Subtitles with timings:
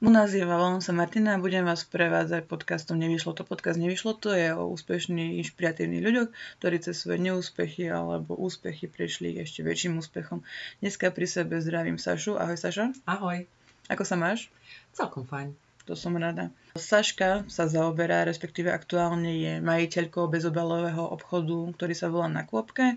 [0.00, 3.44] U nás je volám sa Martina a budem vás prevádzať podcastom Nevyšlo to.
[3.44, 9.36] Podcast Nevyšlo to je o úspešných, inšpiratívnych ľuďoch, ktorí cez svoje neúspechy alebo úspechy prešli
[9.36, 10.40] ešte väčším úspechom.
[10.80, 12.40] Dneska pri sebe zdravím Sašu.
[12.40, 12.96] Ahoj Saša.
[13.04, 13.44] Ahoj.
[13.92, 14.48] Ako sa máš?
[14.96, 15.52] Celkom fajn.
[15.84, 16.48] To som rada.
[16.80, 22.96] Saška sa zaoberá, respektíve aktuálne je majiteľkou bezobalového obchodu, ktorý sa volá Na Kôpke.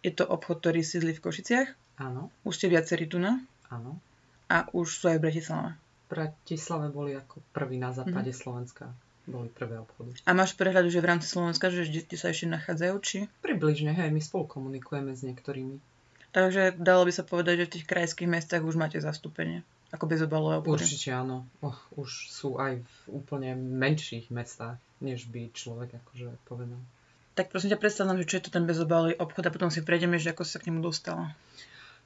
[0.00, 1.68] Je to obchod, ktorý sídli v Košiciach.
[2.00, 2.32] Áno.
[2.48, 3.44] Už ste viacerí tu na?
[3.68, 4.00] Áno.
[4.48, 5.76] A už sú aj v Bratislave.
[6.10, 8.42] Bratislave boli ako prvý na západe mm-hmm.
[8.42, 8.90] Slovenska.
[9.30, 10.18] Boli prvé obchody.
[10.26, 13.18] A máš prehľad, že v rámci Slovenska, že kde sa ešte nachádzajú, či?
[13.46, 15.78] Približne, hej, my spolu komunikujeme s niektorými.
[16.34, 19.62] Takže dalo by sa povedať, že v tých krajských mestách už máte zastúpenie.
[19.90, 20.86] Ako bezobalové obchody.
[20.86, 21.46] Určite áno.
[21.62, 26.78] Oh, už sú aj v úplne menších mestách, než by človek akože povedal.
[27.34, 29.82] Tak prosím ťa, predstav nám, že čo je to ten bezobalový obchod a potom si
[29.82, 31.34] prejdeme, že ako sa k nemu dostala.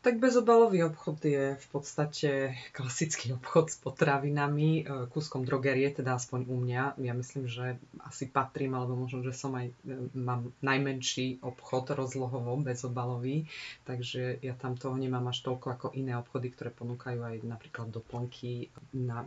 [0.05, 6.45] Tak bezobalový obchod je v podstate klasický obchod s potravinami, e, kúskom drogerie, teda aspoň
[6.45, 7.01] u mňa.
[7.01, 12.53] Ja myslím, že asi patrím, alebo možno, že som aj, e, mám najmenší obchod rozlohovo
[12.61, 13.49] bezobalový,
[13.89, 18.69] takže ja tam toho nemám až toľko ako iné obchody, ktoré ponúkajú aj napríklad doplnky
[18.93, 19.25] na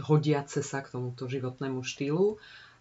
[0.00, 2.40] hodiace sa k tomuto životnému štýlu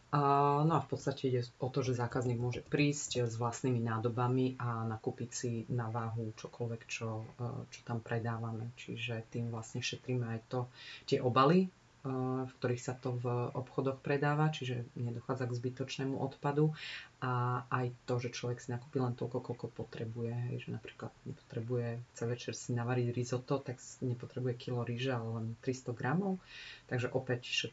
[0.10, 4.82] No a v podstate ide o to, že zákazník môže prísť s vlastnými nádobami a
[4.90, 8.74] nakúpiť si na váhu čokoľvek, čo, e, čo tam predávame.
[8.74, 10.60] Čiže tým vlastne šetríme aj to,
[11.06, 16.72] tie obaly, v ktorých sa to v obchodoch predáva, čiže nedochádza k zbytočnému odpadu
[17.20, 22.00] a aj to, že človek si nakúpi len toľko, koľko potrebuje, hej, že napríklad nepotrebuje
[22.16, 26.40] celý večer si navariť risotto, tak nepotrebuje kilo rýža, ale len 300 gramov,
[26.88, 27.68] takže opäť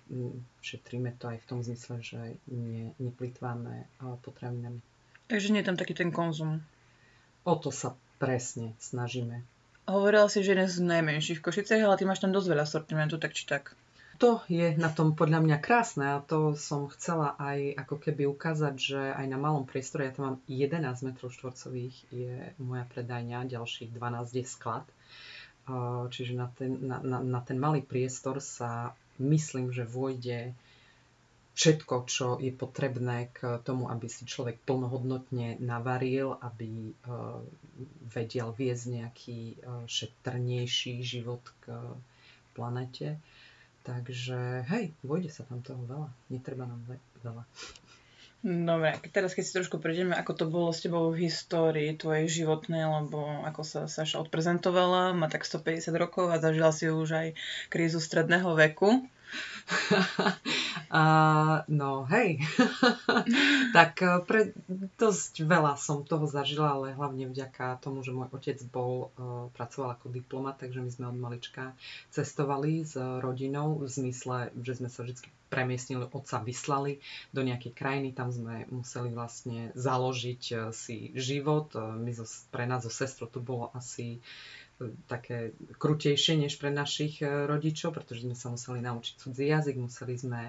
[0.59, 3.87] šetríme to aj v tom zmysle, že ne, neplýtváme
[4.27, 4.83] potravinami.
[5.31, 6.67] Takže nie je tam taký ten konzum.
[7.47, 9.47] O to sa presne snažíme.
[9.87, 13.23] Hovorila si, že jeden z najmenších v Košicech, ale ty máš tam dosť veľa sortimentu,
[13.23, 13.79] tak či tak.
[14.17, 18.75] To je na tom podľa mňa krásne a to som chcela aj ako keby ukázať,
[18.79, 23.93] že aj na malom priestore, ja tam mám 11 m štvorcových, je moja predajňa, ďalších
[23.93, 24.87] 12 je sklad.
[26.09, 30.55] Čiže na ten, na, na, na ten malý priestor sa myslím, že vôjde
[31.57, 37.41] všetko, čo je potrebné k tomu, aby si človek plnohodnotne navaril, aby uh,
[38.13, 41.81] vedel viesť nejaký uh, šetrnejší život k
[42.53, 43.17] planete.
[43.87, 46.11] Takže hej, vojde sa tam toho veľa.
[46.27, 46.83] Netreba nám
[47.23, 47.47] veľa.
[48.47, 52.87] Dobre, teraz keď si trošku prejdeme, ako to bolo s tebou v histórii tvojej životnej,
[52.87, 57.29] lebo ako sa Saša odprezentovala, má tak 150 rokov a zažila si už aj
[57.71, 59.03] krízu stredného veku.
[61.69, 62.41] no hej,
[63.77, 64.53] tak eh, pre
[65.01, 69.97] dosť veľa som toho zažila, ale hlavne vďaka tomu, že môj otec bol, uh, pracoval
[69.97, 71.73] ako diplomat, takže my sme od malička
[72.13, 76.99] cestovali s rodinou v zmysle, že sme sa vždy premiestnili, otca vyslali
[77.31, 81.73] do nejakej krajiny, tam sme museli vlastne založiť eh, si život.
[81.77, 84.21] My zo, pre nás so sestrou to bolo asi
[85.09, 90.15] také krutejšie než pre našich e, rodičov, pretože sme sa museli naučiť cudzí jazyk, museli
[90.17, 90.43] sme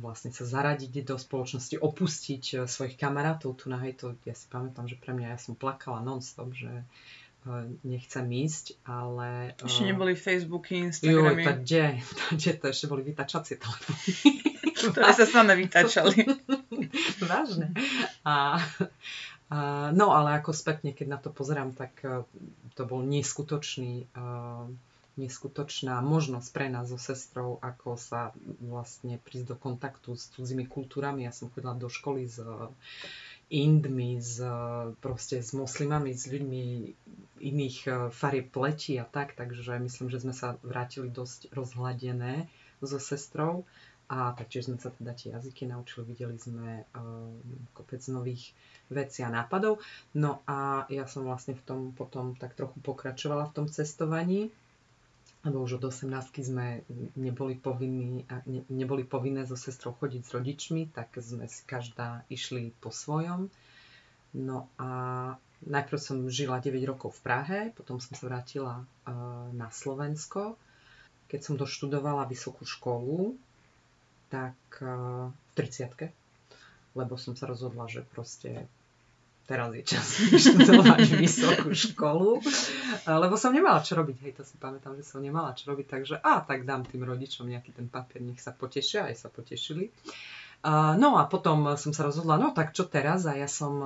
[0.00, 3.56] vlastne sa zaradiť do spoločnosti, opustiť e, svojich kamarátov.
[3.56, 6.68] Tu na hej, to ja si pamätám, že pre mňa ja som plakala non-stop, že
[6.68, 6.84] e,
[7.80, 9.56] nechcem ísť, ale...
[9.56, 11.42] Ešte neboli Facebooky, Instagramy.
[11.42, 11.84] Jo, to kde?
[12.36, 14.04] kde to ešte boli vytačacie telefóny.
[14.92, 16.26] Ktoré sa same vytačali.
[17.30, 17.72] Vážne.
[18.26, 18.58] A,
[19.92, 22.24] no ale ako spätne, keď na to pozerám, tak e,
[22.72, 24.24] to bol neskutočný, e,
[25.20, 28.32] neskutočná možnosť pre nás so sestrou, ako sa
[28.64, 31.28] vlastne prísť do kontaktu s cudzími kultúrami.
[31.28, 32.40] Ja som chodila do školy s
[33.52, 34.40] Indmi, s,
[35.04, 36.62] proste s moslimami, s ľuďmi
[37.44, 42.48] iných e, farieb pleti a tak, takže myslím, že sme sa vrátili dosť rozhladené
[42.80, 43.68] so sestrou
[44.08, 47.32] a taktiež sme sa teda tie jazyky naučili, videli sme uh,
[47.72, 48.52] kopec nových
[48.92, 49.80] vecí a nápadov.
[50.18, 54.52] No a ja som vlastne v tom potom tak trochu pokračovala v tom cestovaní,
[55.42, 56.06] lebo už od 18
[56.38, 56.86] sme
[57.18, 62.70] neboli, povinní, ne, neboli povinné so sestrou chodiť s rodičmi, tak sme si každá išli
[62.78, 63.50] po svojom.
[64.38, 64.88] No a
[65.66, 70.54] najprv som žila 9 rokov v Prahe, potom som sa vrátila uh, na Slovensko.
[71.26, 73.34] Keď som doštudovala vysokú školu,
[74.32, 76.08] tak uh, v 30
[76.92, 78.68] lebo som sa rozhodla, že proste
[79.48, 80.06] teraz je čas
[80.44, 82.40] študovať vysokú školu,
[83.08, 86.14] lebo som nemala čo robiť, hej, to si pamätám, že som nemala čo robiť, takže
[86.20, 89.90] a tak dám tým rodičom nejaký ten papier, nech sa potešia, aj sa potešili.
[90.62, 93.26] Uh, no a potom som sa rozhodla, no tak čo teraz?
[93.26, 93.82] A ja som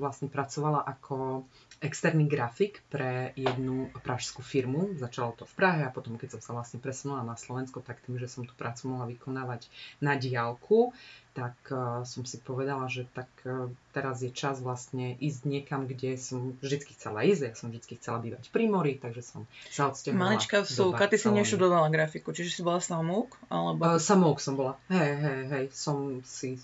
[0.00, 1.44] vlastne pracovala ako
[1.82, 4.94] externý grafik pre jednu pražskú firmu.
[4.94, 8.16] Začalo to v Prahe a potom, keď som sa vlastne presunula na Slovensko, tak tým,
[8.22, 9.66] že som tú prácu mohla vykonávať
[9.98, 10.94] na diálku,
[11.34, 16.20] tak uh, som si povedala, že tak uh, teraz je čas vlastne ísť niekam, kde
[16.20, 17.42] som vždy chcela ísť.
[17.42, 19.40] Ja som vždy chcela bývať pri mori, takže som
[19.72, 23.34] sa odsťahovala Malička sú, Katy si neštudovala grafiku, čiže si bola samouk?
[23.48, 23.80] Alebo...
[23.80, 24.76] Uh, samouk som bola.
[24.92, 26.60] Hej, hej, hej, som si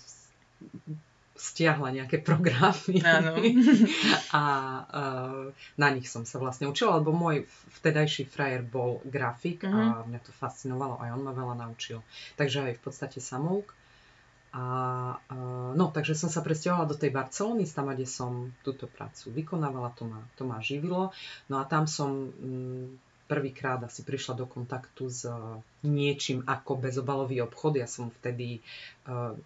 [1.39, 3.39] stiahla nejaké programy Áno.
[4.39, 4.43] a
[4.83, 5.43] uh,
[5.79, 7.47] na nich som sa vlastne učila, lebo môj
[7.79, 9.71] vtedajší frajer bol grafik uh-huh.
[9.71, 10.11] a mhm.
[10.11, 12.03] mňa to fascinovalo, aj on ma veľa naučil.
[12.35, 13.71] Takže aj v podstate samouk.
[14.49, 14.63] A
[15.15, 19.93] uh, no, takže som sa presťahovala do tej Barcelony, tam, kde som túto prácu vykonávala,
[19.93, 21.13] to ma, to ma živilo.
[21.47, 22.97] No a tam som um,
[23.29, 25.29] prvýkrát asi prišla do kontaktu s
[25.85, 27.77] niečím ako bezobalový obchod.
[27.77, 28.57] Ja som vtedy
[29.05, 29.37] uh,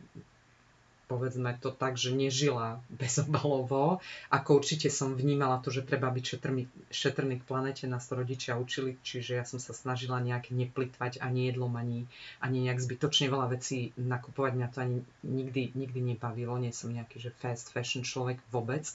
[1.14, 4.02] povedzme to tak, že nežila bezobalovo,
[4.34, 8.58] ako určite som vnímala to, že treba byť šetrný, šetrný k planete, nás to rodičia
[8.58, 12.10] učili, čiže ja som sa snažila nejak neplitvať ani jedlom, ani,
[12.42, 17.22] ani nejak zbytočne veľa vecí nakupovať, mňa to ani nikdy, nikdy nebavilo, nie som nejaký
[17.22, 18.90] že fast fashion človek vôbec,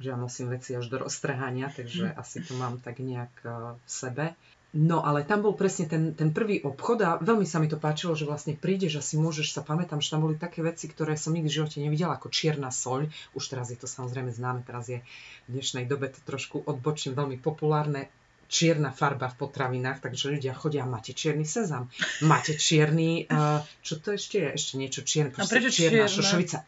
[0.00, 3.90] že ja nosím veci až do roztrhania, takže asi to mám tak nejak eh, v
[3.92, 4.24] sebe.
[4.72, 8.16] No ale tam bol presne ten, ten prvý obchod a veľmi sa mi to páčilo,
[8.16, 11.36] že vlastne prídeš a si môžeš sa pamätám, že tam boli také veci, ktoré som
[11.36, 13.12] nikdy v živote nevidela, ako čierna soľ.
[13.36, 15.04] Už teraz je to samozrejme známe, teraz je
[15.44, 18.08] v dnešnej dobe to trošku odbočím veľmi populárne
[18.48, 21.92] čierna farba v potravinách, takže ľudia chodia, máte čierny sezam,
[22.24, 24.48] máte čierny, uh, čo to ešte je?
[24.56, 26.58] Ešte niečo čierne, a prečo čierna, čierna šošovica.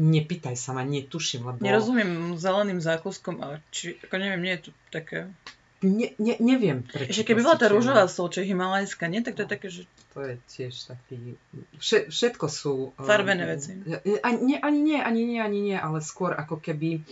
[0.00, 1.60] Nepýtaj sa ma, netuším, lebo...
[1.60, 5.28] Nerozumiem zeleným zákuskom, ale či, ako neviem, nie je to také
[5.80, 7.08] Ne, ne, neviem prečo.
[7.08, 9.24] Ešte keby bola tá rúžová sol, je himalajská, nie?
[9.24, 9.82] Tak to je také, že...
[10.10, 11.38] To je tiež taký...
[12.10, 12.90] Všetko sú...
[12.98, 13.78] Farbené um, veci.
[14.26, 17.06] Ani, ani nie, ani nie, ani nie, ale skôr ako keby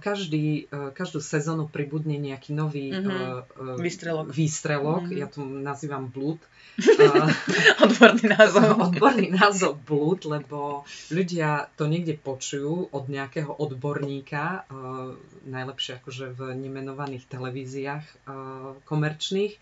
[0.00, 0.64] každý,
[0.96, 3.76] každú sezónu pribudne nejaký nový mm-hmm.
[3.76, 4.32] výstrelok.
[4.32, 5.04] výstrelok.
[5.08, 5.20] Mm-hmm.
[5.20, 6.40] Ja to nazývam blúd.
[7.84, 8.68] Odborný názov.
[8.88, 14.64] Odborný názov blúd, lebo ľudia to niekde počujú od nejakého odborníka,
[15.44, 18.04] najlepšie akože v nemenovaných televíziách
[18.88, 19.54] komerčných,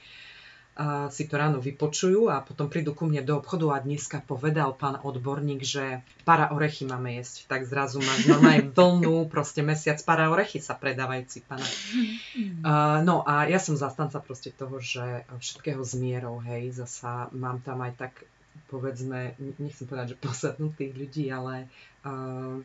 [1.10, 5.02] si to ráno vypočujú a potom prídu ku mne do obchodu a dneska povedal pán
[5.02, 7.50] odborník, že para orechy máme jesť.
[7.50, 11.66] Tak zrazu máš normálne vlnu, proste mesiac para orechy sa predávajúci pana.
[11.66, 17.58] Uh, no a ja som zastanca proste toho, že všetkého z mierou, hej, zasa mám
[17.58, 18.12] tam aj tak
[18.70, 21.66] povedzme, nechcem povedať, že posadnutých ľudí, ale
[22.06, 22.62] uh,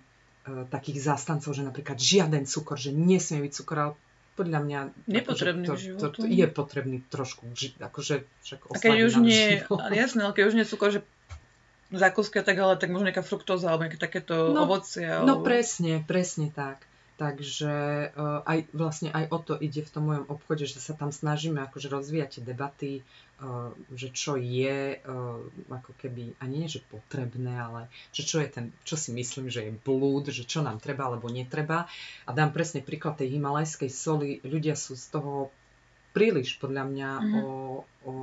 [0.69, 3.93] takých zastancov, že napríklad žiaden cukor, že nesmie byť cukor, ale
[4.33, 7.45] podľa mňa nepotrebný to, to, to, to, je potrebný trošku,
[7.77, 11.05] akože však a keď už nie, ale jasné, ale keď už nie cukor, že
[11.93, 15.05] zákuska tak, ale tak možno nejaká fruktóza alebo nejaké takéto no, ovocie.
[15.05, 15.27] No, alebo...
[15.29, 16.81] No presne, presne tak.
[17.13, 21.13] Takže uh, aj vlastne aj o to ide v tom mojom obchode, že sa tam
[21.13, 22.91] snažíme akože rozvíjať tie debaty,
[23.37, 25.39] uh, že čo je uh,
[25.69, 29.61] ako keby, ani nie že potrebné, ale že čo je ten, čo si myslím, že
[29.61, 31.85] je blúd, že čo nám treba alebo netreba.
[32.25, 34.41] A dám presne príklad tej himalajskej soli.
[34.41, 35.53] Ľudia sú z toho
[36.13, 37.41] príliš podľa mňa mm-hmm.
[37.41, 37.45] o,
[38.03, 38.13] o,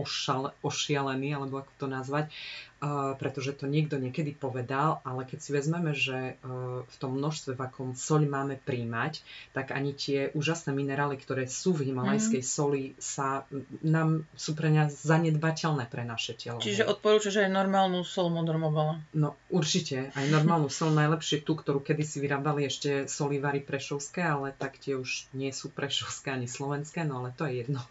[0.00, 2.32] ošale, ošialený, alebo ako to nazvať,
[2.80, 7.52] uh, pretože to niekto niekedy povedal, ale keď si vezmeme, že uh, v tom množstve,
[7.56, 9.20] v akom soľ máme príjmať,
[9.52, 12.48] tak ani tie úžasné minerály, ktoré sú v himalajskej mm.
[12.48, 13.44] soli, sa,
[13.84, 16.62] nám sú pre nás zanedbateľné pre naše telo.
[16.62, 19.04] Čiže odporúčaš aj normálnu sol modromovala?
[19.12, 24.80] No určite, aj normálnu sol, najlepšie tú, ktorú kedysi vyrábali ešte solivary prešovské, ale tak
[24.80, 27.82] tie už nie sú prešovské ani slovenské, no ale to je jedno.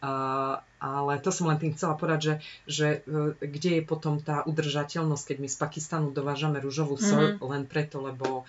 [0.00, 2.34] Ale to som len tým chcela povedať, že,
[2.68, 7.48] že uh, kde je potom tá udržateľnosť, keď my z Pakistanu dovážame rúžovú soľ mm-hmm.
[7.48, 8.44] len preto, lebo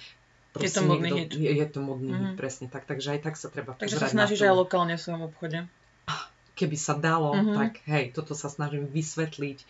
[0.57, 1.47] je to modný niekto, hit.
[1.47, 2.27] Je, je to modný mm-hmm.
[2.33, 2.83] hit, presne tak.
[2.83, 5.57] Takže aj tak sa treba Takže sa snažíš aj lokálne v svojom obchode.
[6.57, 7.55] Keby sa dalo, mm-hmm.
[7.55, 9.61] tak hej, toto sa snažím vysvetliť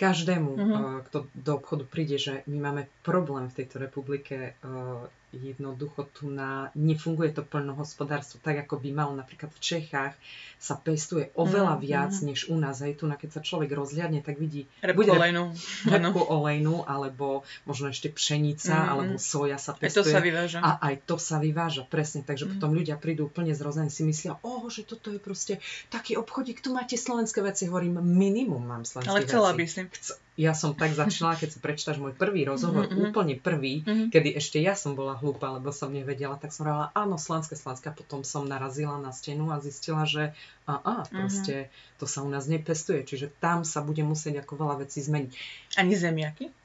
[0.00, 0.96] každému, mm-hmm.
[1.12, 6.74] kto do obchodu príde, že my máme problém v tejto republike uh, jednoducho tu na,
[6.74, 10.14] nefunguje to plnohospodárstvo tak, ako by malo napríklad v Čechách
[10.60, 12.24] sa pestuje oveľa mm, viac mm.
[12.28, 12.84] než u nás.
[12.84, 15.56] Hej, tu na keď sa človek rozhľadne, tak vidí repku olejnú.
[15.88, 19.88] repku olejnú, alebo možno ešte pšenica, mm, alebo soja sa pestuje.
[19.88, 20.58] Aj to sa vyváža.
[20.60, 22.20] A aj to sa vyváža, presne.
[22.20, 22.50] Takže mm.
[22.58, 26.76] potom ľudia prídu úplne zrození, si myslia, oh, že toto je proste taký obchodík, tu
[26.76, 27.64] máte slovenské veci.
[27.64, 29.88] Hovorím, minimum mám slovenské Ale chcela by si.
[29.88, 33.12] Chc- ja som tak začala, keď si prečítaš môj prvý rozhovor, mm-hmm.
[33.12, 34.08] úplne prvý, mm-hmm.
[34.08, 37.52] kedy ešte ja som bola hlúpa, lebo som nevedela, tak som hovorila, áno, slánske.
[37.60, 40.32] A potom som narazila na stenu a zistila, že
[40.64, 41.12] a, a mhm.
[41.12, 41.98] proste mm-hmm.
[42.00, 43.04] to sa u nás nepestuje.
[43.04, 45.30] Čiže tam sa bude musieť ako veľa vecí zmeniť.
[45.76, 46.59] Ani zemiaky?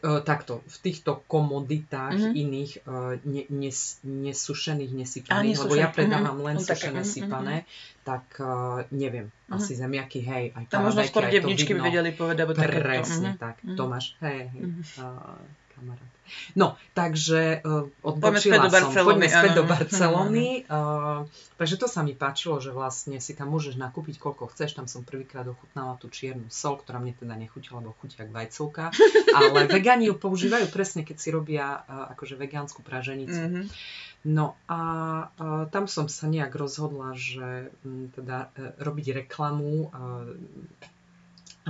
[0.00, 2.32] Uh, takto, v týchto komoditách Mhm.
[2.32, 6.44] iných uh, ne, nes, nesušených, nesypaných, lebo ja predávam mhm.
[6.48, 7.56] len No, sušené, mhm, sypané,
[8.00, 9.52] tak uh, neviem, Mhm.
[9.52, 12.52] asi zemiaky, hej, aj Tam možno skôr devničky by vedeli povedať, bo.
[12.56, 13.38] Presne mhm.
[13.38, 13.76] tak, mhm.
[13.76, 14.82] Tomáš, hej, hej, Mhm.
[15.04, 16.10] uh, kamarát.
[16.54, 18.74] No, takže uh, Poďme späť odbočila do som.
[18.76, 20.48] Barcelony, Poďme späť do Barcelony.
[20.68, 21.20] Uh,
[21.60, 24.78] takže to sa mi páčilo, že vlastne si tam môžeš nakúpiť koľko chceš.
[24.78, 28.84] Tam som prvýkrát ochutnala tú čiernu sol, ktorá mne teda nechutila, lebo chutia ako vajcovka.
[29.32, 33.40] Ale vegáni ju používajú presne, keď si robia uh, akože vegánsku praženicu.
[33.40, 33.62] Mhm.
[34.20, 34.82] No a,
[35.32, 40.86] a tam som sa nejak rozhodla, že m, teda e, robiť reklamu, e,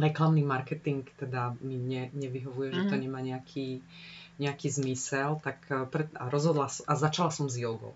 [0.00, 3.02] reklamný marketing teda mi ne, nevyhovuje, že to Mhm.
[3.04, 3.80] nemá nejaký,
[4.36, 7.92] nejaký zmysel, tak e, pred, a rozhodla a začala som s jogou.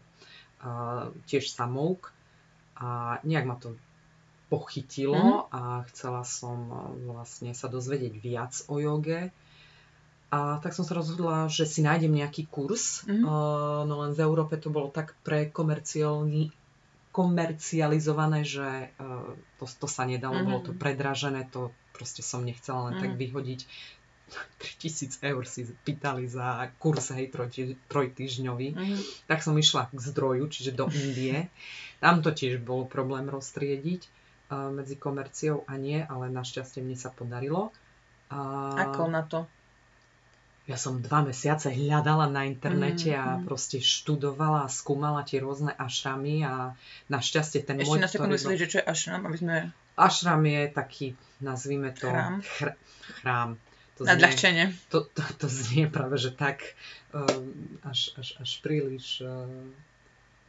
[0.60, 2.12] A, tiež samouk
[2.76, 3.74] a nejak ma to
[4.48, 6.76] pochytilo a chcela som e,
[7.08, 9.32] vlastne sa dozvedieť viac o joge.
[10.34, 13.22] A tak som sa rozhodla, že si nájdem nejaký kurz, Mhm.
[13.22, 16.50] uh, no len v Európe to bolo tak prekomerciálny
[17.14, 20.44] komercializované, že uh, to, to sa nedalo, Mhm.
[20.44, 23.18] bolo to predražené, to proste som nechcela len tak Mhm.
[23.20, 23.60] vyhodiť.
[24.58, 27.48] 3000 eur si pýtali za kurz, hej, troj,
[27.86, 28.68] trojtýždňový.
[28.72, 28.96] Mhm.
[29.24, 31.46] Tak som išla k zdroju, čiže do Indie.
[32.00, 34.02] Tam to tiež bol problém roztriediť
[34.50, 37.70] uh, medzi komerciou a nie, ale našťastie mne sa podarilo.
[38.28, 38.40] A
[38.90, 39.46] Ako na to?
[40.64, 45.76] Ja som dva mesiace hľadala na internete Mhm, a proste študovala a skúmala tie rôzne
[45.76, 46.72] ašramy a
[47.12, 49.56] našťastie ten Ešte môj, na sekundu vysvetliť, že čo je ashram, aby sme
[49.94, 51.06] Ašram je taký,
[51.38, 52.10] nazvime to...
[52.10, 52.42] Chrám.
[52.42, 52.76] Chr-
[53.22, 53.50] chrám.
[53.94, 54.64] To znie, nadľahčenie.
[54.90, 56.74] to, to, to znie práve, že tak
[57.14, 59.46] um, až, až, až príliš, uh,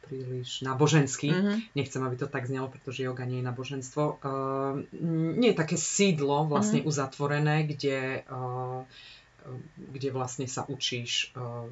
[0.02, 1.30] príliš náboženský.
[1.30, 1.52] Mhm.
[1.78, 4.02] Nechcem, aby to tak znelo, pretože yoga nie je náboženstvo.
[4.18, 4.82] Uh,
[5.38, 6.90] nie je také sídlo vlastne Mhm.
[6.90, 8.82] uzatvorené, kde, uh,
[9.76, 11.66] kde vlastne sa učíš uh,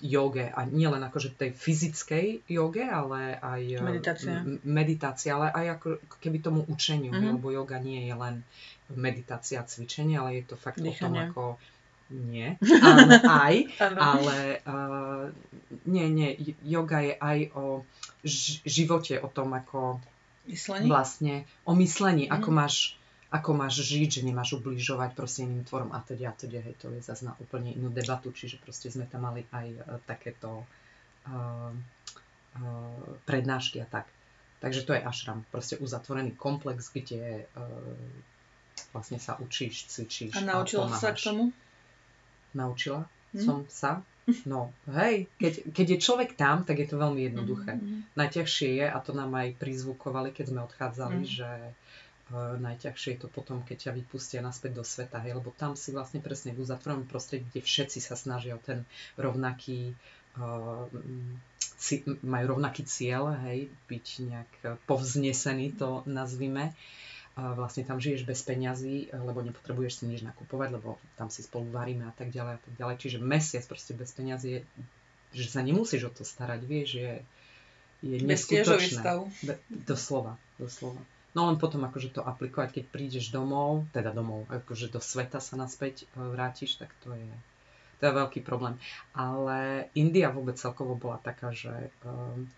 [0.00, 4.32] joge a nie len akože tej fyzickej joge, ale aj uh, Meditácia.
[4.38, 7.36] m- meditácia, ale aj ako keby tomu učeniu, Mhm.
[7.36, 8.34] lebo yoga nie je len
[8.90, 11.22] meditácia, cvičenie, ale je to fakt o tom, Dýchanie.
[11.26, 11.44] ako
[12.10, 13.54] nie, áno, aj,
[13.94, 15.30] ale uh,
[15.84, 17.64] nie, nie, yoga je aj o
[18.64, 20.00] živote, o tom, ako
[20.42, 20.88] Myslenie?
[20.88, 22.32] vlastne, o myslení, Mhm.
[22.32, 22.74] ako máš
[23.30, 26.90] ako máš žiť, že nemáš ubližovať proste iným tvorom a teda, a teda, hej, to
[26.90, 30.66] je zase na úplne inú debatu, čiže proste sme tam mali aj uh, takéto
[31.26, 31.70] uh, uh,
[33.22, 34.10] prednášky a tak.
[34.58, 37.96] Takže to je ashram, proste uzatvorený komplex, kde uh,
[38.90, 41.16] vlastne sa učíš, cvičíš A naučila sa pomáhaš.
[41.16, 41.44] k tomu?
[42.52, 43.38] Naučila Hm?
[43.40, 44.02] som sa?
[44.42, 47.78] No, hej, keď, keď je človek tam, tak je to veľmi jednoduché.
[47.78, 48.14] Mhm.
[48.14, 51.30] Najťažšie je, a to nám aj prizvukovali, keď sme odchádzali, Mm.
[51.30, 51.70] že uh,
[52.36, 56.22] najťažšie je to potom, keď ťa vypustia naspäť do sveta, hej, lebo tam si vlastne
[56.22, 58.86] presne v uzatvorenom prostredí, kde všetci sa snažia o ten
[59.18, 59.98] rovnaký,
[60.38, 60.86] uh,
[61.80, 66.76] ci, m- majú rovnaký cieľ, hej, byť nejak eh, povznesený, to nazvime.
[67.40, 71.72] Vlastne tam žiješ bez peňazí, eh, lebo nepotrebuješ si nič nakupovať, lebo tam si spolu
[71.72, 72.96] varíme a tak ďalej a tak ďalej.
[73.00, 74.60] Čiže mesiac proste bez peňazí je,
[75.32, 77.12] že sa nemusíš o to starať, vieš, je,
[78.04, 79.00] je neskutočné.
[79.00, 79.24] stav.
[79.40, 81.00] Be, doslova, doslova.
[81.30, 85.54] No len potom akože to aplikovať, keď prídeš domov, teda domov, akože do sveta sa
[85.54, 87.30] naspäť e, vrátiš, tak to je,
[88.02, 88.74] to je veľký problém.
[89.14, 91.70] Ale India vôbec celkovo bola taká, že
[92.02, 92.50] um,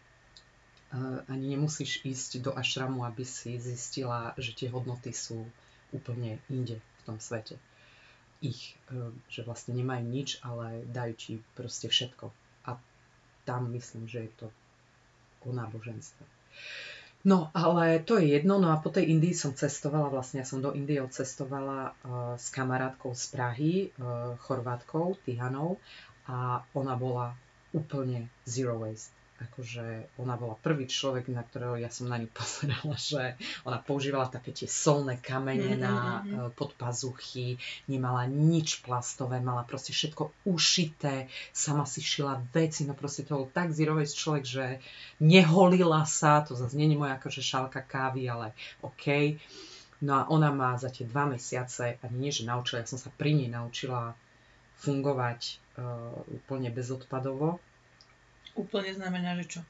[0.96, 5.44] uh, ani nemusíš ísť do ašramu, aby si zistila, že tie hodnoty sú
[5.92, 7.60] úplne inde v tom svete.
[8.40, 12.32] Ich, um, že vlastne nemajú nič, ale dajú ti proste všetko.
[12.64, 12.80] A
[13.44, 14.46] tam myslím, že je to
[15.44, 16.24] o náboženstve.
[17.22, 18.58] No, ale to je jedno.
[18.58, 21.92] No a po tej Indii som cestovala, vlastne ja som do Indie odcestovala uh,
[22.34, 25.78] s kamarátkou z Prahy, uh, Chorvátkou, Tihanou
[26.26, 27.38] a ona bola
[27.70, 29.21] úplne zero waste.
[29.50, 33.34] Akože ona bola prvý človek, na ktorého ja som na ňu pozerala, že
[33.66, 36.34] ona používala také tie solné kamene Mhm, na mhm.
[36.38, 37.56] uh, podpazuchy,
[37.88, 43.48] nemala nič plastové, mala proste všetko ušité, sama si šila veci, no proste to bol
[43.48, 44.66] tak waste človek, že
[45.20, 49.36] neholila sa, to zase nie je moja akože šálka kávy, ale OK.
[50.02, 53.10] No a ona ma za tie dva mesiace, ani nie, že naučila, ja som sa
[53.14, 54.18] pri nej naučila
[54.82, 57.62] fungovať uh, úplne bezodpadovo.
[58.52, 59.60] Úplne znamená, že čo?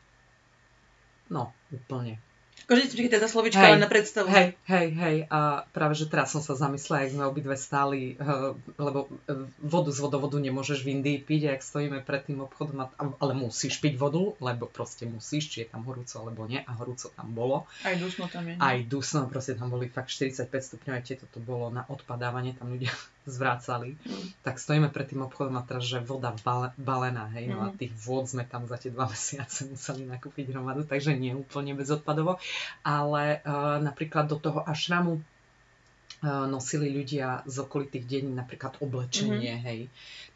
[1.31, 2.19] No, úplne.
[2.67, 4.31] Akože si teda slovička hej, len na predstavu.
[4.31, 5.17] Hej, hej, hej.
[5.29, 9.91] A práve, že teraz som sa zamyslela, jak sme obidve stáli, uh, lebo uh, vodu
[9.91, 13.99] z vodovodu nemôžeš v Indii piť, ak stojíme pred tým obchodom, a, ale musíš piť
[13.99, 16.63] vodu, lebo proste musíš, či je tam horúco alebo nie.
[16.63, 17.67] A horúco tam bolo.
[17.83, 18.55] Aj dusno tam je.
[18.57, 22.71] Aj dusno, proste tam boli fakt 45 stupňov, aj tieto to bolo na odpadávanie, tam
[22.71, 22.93] ľudia
[23.35, 23.99] zvrácali.
[24.03, 24.27] Mm.
[24.43, 27.79] Tak stojíme pred tým obchodom a teraz, že voda bale, balená, hej, no a mm.
[27.79, 32.39] tých vôd sme tam za tie dva mesiace museli nakúpiť hromadu, takže nie úplne bezodpadovo.
[32.83, 39.67] Ale uh, napríklad do toho ašramu uh, nosili ľudia z okolitých dení napríklad oblečenie, mm-hmm.
[39.67, 39.81] hej.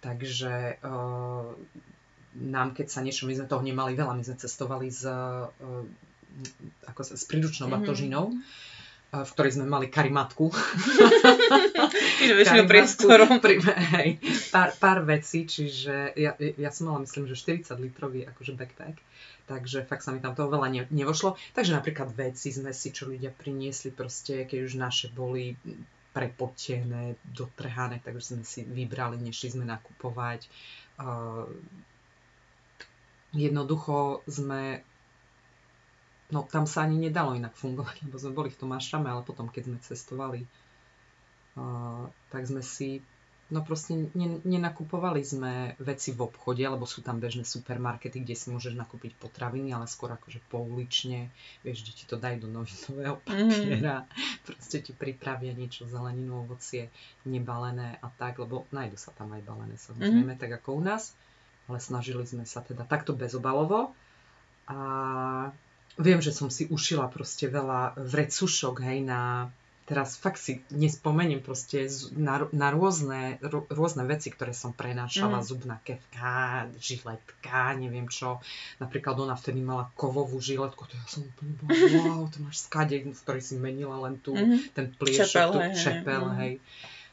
[0.01, 1.53] Takže uh,
[2.37, 5.49] nám, keď sa niečo, my sme toho nemali veľa, my sme cestovali s, uh,
[6.87, 7.85] ako sa, s príručnou mm-hmm.
[7.85, 8.35] batožinou,
[9.17, 10.51] v ktorej sme mali karimatku.
[12.27, 13.39] Čiže priestorom.
[13.39, 13.63] Pri,
[13.97, 14.19] hej,
[14.51, 18.99] pár, pár vecí, čiže ja, ja som mala myslím, že 40 litrový akože backpack,
[19.47, 21.39] takže fakt sa mi tam toho veľa ne, nevošlo.
[21.55, 25.55] Takže napríklad veci sme si, čo ľudia priniesli proste, keď už naše boli
[26.11, 30.49] prepotené, dotrhané, takže sme si vybrali, nešli sme nakupovať.
[30.97, 31.45] Uh,
[33.37, 34.81] jednoducho sme
[36.31, 39.47] no tam sa ani nedalo inak fungovať, lebo sme boli v tom ašrame, ale potom,
[39.47, 40.41] keď sme cestovali,
[41.59, 43.05] uh, tak sme si,
[43.51, 44.11] no proste
[44.43, 49.71] nenakupovali sme veci v obchode, lebo sú tam bežné supermarkety, kde si môžeš nakúpiť potraviny,
[49.71, 51.31] ale skôr akože poulične,
[51.63, 53.23] vieš, kde ti to dajú do novinového mhm.
[53.23, 54.09] papiera, mm.
[54.47, 56.91] proste ti pripravia niečo, zeleninu, ovocie,
[57.23, 60.41] nebalené a tak, lebo nájdu sa tam aj balené, samozrejme, mm.
[60.41, 61.15] tak ako u nás,
[61.71, 63.95] ale snažili sme sa teda takto bezobalovo
[64.67, 64.79] a
[65.97, 69.49] Viem, že som si ušila proste veľa vrecušok, hej, na...
[69.87, 71.87] Teraz fakt si nespomeniem proste
[72.19, 73.39] na, na rôzne,
[73.71, 75.47] rôzne veci, ktoré som prenášala, mm.
[75.47, 78.43] zubná kevka, žiletka, neviem čo.
[78.83, 81.71] Napríklad ona vtedy mala kovovú žiletku, to ja som úplne bola,
[82.03, 84.75] wow, to máš skade, v ktorej si menila len tu, mm.
[84.75, 86.39] ten pliešok, čepel, tu, hej, čepel, hej.
[86.43, 86.55] hej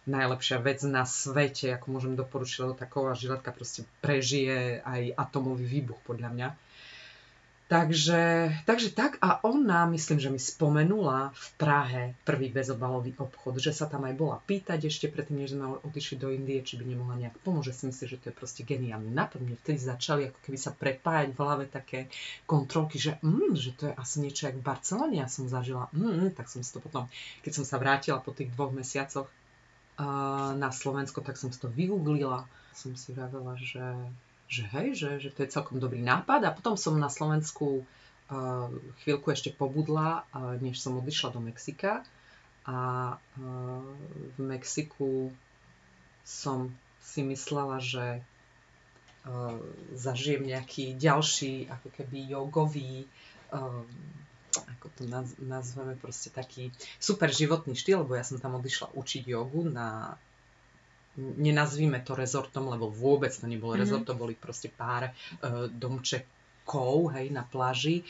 [0.03, 5.99] najlepšia vec na svete, ako môžem doporučiť, lebo taková žiletka proste prežije aj atomový výbuch
[6.03, 6.47] podľa mňa.
[7.63, 13.71] Takže, takže tak a ona, myslím, že mi spomenula v Prahe prvý bezobalový obchod, že
[13.71, 17.15] sa tam aj bola pýtať ešte predtým, než sme odišli do Indie, či by nemohla
[17.17, 19.39] nejak pomôcť, si myslí, že to je proste geniálny nápad.
[19.39, 21.99] Mne vtedy začali ako keby sa prepájať v hlave také
[22.43, 26.35] kontrolky, že, mm, že to je asi niečo jak v Barcelone, ja som zažila, mm,
[26.35, 27.07] tak som si to potom,
[27.47, 29.31] keď som sa vrátila po tých dvoch mesiacoch
[29.97, 32.43] uh, na Slovensko, tak som si to vygooglila.
[32.73, 33.81] Som si vravela, že
[34.53, 36.45] že hej, že, že to je celkom dobrý nápad.
[36.45, 38.69] A potom som na Slovensku uh,
[39.01, 42.05] chvíľku ešte pobudla, uh, než som odišla do Mexika.
[42.69, 42.77] A
[43.17, 43.81] uh,
[44.37, 45.33] v Mexiku
[46.21, 46.69] som
[47.01, 48.21] si myslela, že
[49.25, 49.57] uh,
[49.97, 53.09] zažijem nejaký ďalší, ako keby jogový,
[54.57, 59.23] ako to naz- nazveme, proste taký super životný štýl, lebo ja som tam odišla učiť
[59.29, 60.17] jogu na
[61.17, 63.81] nenazvíme to rezortom, lebo vôbec to nebol mm-hmm.
[63.81, 68.01] rezort, to boli proste pár uh, domčekov, hej, na pláži.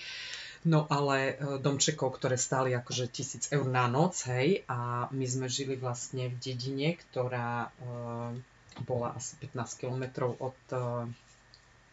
[0.64, 5.48] No ale uh, domčekov, ktoré stáli akože tisíc eur na noc, hej, a my sme
[5.52, 8.32] žili vlastne v dedine, ktorá uh,
[8.88, 11.04] bola asi 15 kilometrov od, uh,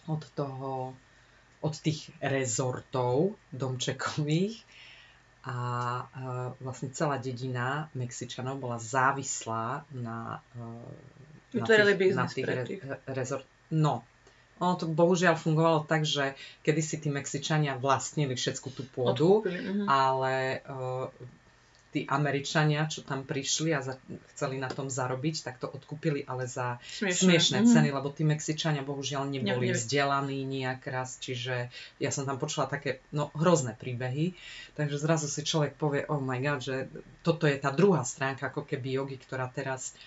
[0.07, 0.94] od toho,
[1.61, 4.62] od tých rezortov domčekových
[5.40, 5.57] a
[6.05, 12.64] uh, vlastne celá dedina Mexičanov bola závislá na, uh, na tých, na tých re,
[13.09, 13.48] rezort.
[13.72, 14.05] No,
[14.61, 19.87] ono to bohužiaľ fungovalo tak, že kedysi tí Mexičania vlastnili všetku tú pôdu, Odkúpili, uh-huh.
[19.88, 21.09] ale uh,
[21.90, 23.98] tí Američania, čo tam prišli a za,
[24.35, 27.66] chceli na tom zarobiť, tak to odkúpili, ale za smiešné, smiešné mm.
[27.66, 31.66] ceny, lebo tí Mexičania bohužiaľ neboli ne, vzdelaní nejak raz, čiže
[31.98, 34.38] ja som tam počula také no, hrozné príbehy,
[34.79, 36.76] takže zrazu si človek povie, oh my god, že
[37.26, 39.98] toto je tá druhá stránka ako keby jogy, ktorá teraz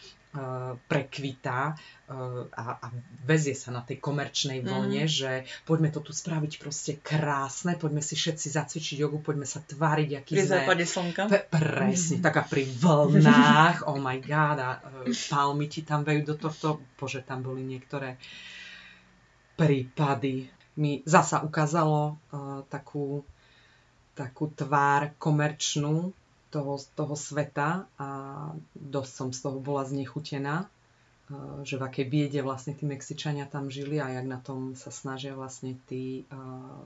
[0.90, 1.78] prekvitá
[2.10, 2.88] uh, a, a
[3.22, 5.12] vezie sa na tej komerčnej vlne, mm.
[5.12, 10.10] že poďme to tu spraviť proste krásne, poďme si všetci zacvičiť jogu, poďme sa tváriť,
[10.18, 10.54] aký pri sme...
[10.58, 11.24] západe slnka.
[11.30, 12.24] Pe- presne, mm.
[12.26, 16.82] tak a pri vlnách, oh my god, a uh, palmy ti tam vejú do tohto,
[16.98, 18.18] bože, tam boli niektoré
[19.54, 20.50] prípady.
[20.82, 23.22] Mi zasa ukázalo uh, takú,
[24.18, 26.10] takú tvár komerčnú,
[26.54, 28.08] toho, toho sveta a
[28.78, 30.70] dosť som z toho bola znechutená,
[31.64, 35.34] že v akej biede vlastne tí Mexičania tam žili a jak na tom sa snažia
[35.34, 36.84] vlastne tí uh,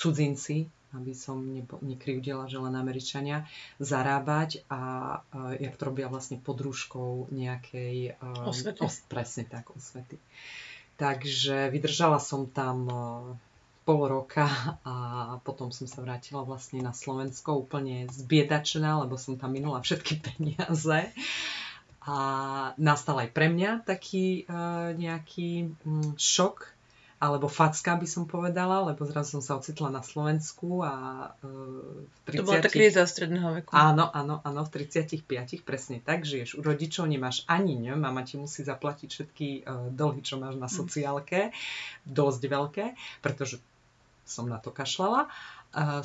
[0.00, 1.42] cudzinci, aby som
[1.82, 3.44] nekryvdila, že len Američania,
[3.82, 4.80] zarábať a
[5.20, 8.16] uh, jak to robia vlastne pod rúškou nejakej...
[8.22, 8.80] Uh, osvety.
[8.80, 10.16] Os, presne tak, osvety.
[10.94, 12.86] Takže vydržala som tam
[13.84, 14.48] pol roka
[14.82, 14.94] a
[15.44, 21.12] potom som sa vrátila vlastne na Slovensko úplne zbiedačená, lebo som tam minula všetky peniaze.
[22.04, 22.16] A
[22.76, 26.74] nastal aj pre mňa taký uh, nejaký um, šok,
[27.16, 30.92] alebo facka by som povedala, lebo zrazu som sa ocitla na Slovensku a
[31.32, 32.36] uh, v 30...
[32.36, 33.72] To bola tá kríza stredného veku.
[33.72, 35.24] Áno, áno, áno, v 35,
[35.64, 40.20] presne tak, žiješ u rodičov, nemáš ani ňo, mama ti musí zaplatiť všetky uh, dlhy,
[40.20, 40.76] čo máš na hm.
[40.76, 41.40] sociálke,
[42.04, 42.84] dosť veľké,
[43.24, 43.64] pretože
[44.24, 45.28] som na to kašlala.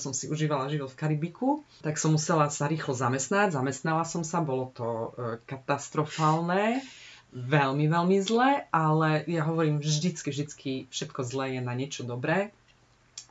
[0.02, 3.54] Som si užívala život v Karibiku, tak som musela sa rýchlo zamestnať.
[3.54, 5.10] Zamestnala som sa, bolo to e,
[5.46, 6.82] katastrofálne,
[7.30, 12.50] veľmi, veľmi zlé, ale ja hovorím vždycky, vždycky všetko zlé je na niečo dobré.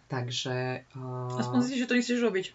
[0.06, 0.86] Takže...
[0.94, 2.46] Uh, Aspoň zistíš, že to nechceš robiť.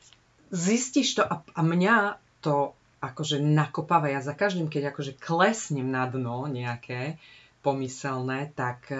[0.56, 2.72] Zistíš to a, a mňa to
[3.04, 4.08] akože nakopáva.
[4.08, 7.19] Ja za každým, keď akože klesnem na dno nejaké,
[7.63, 8.99] pomyselné, tak e,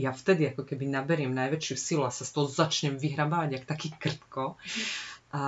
[0.00, 3.88] ja vtedy ako keby naberiem najväčšiu silu a sa z toho začnem vyhrabávať, jak taký
[3.92, 4.56] krtko.
[5.30, 5.44] A,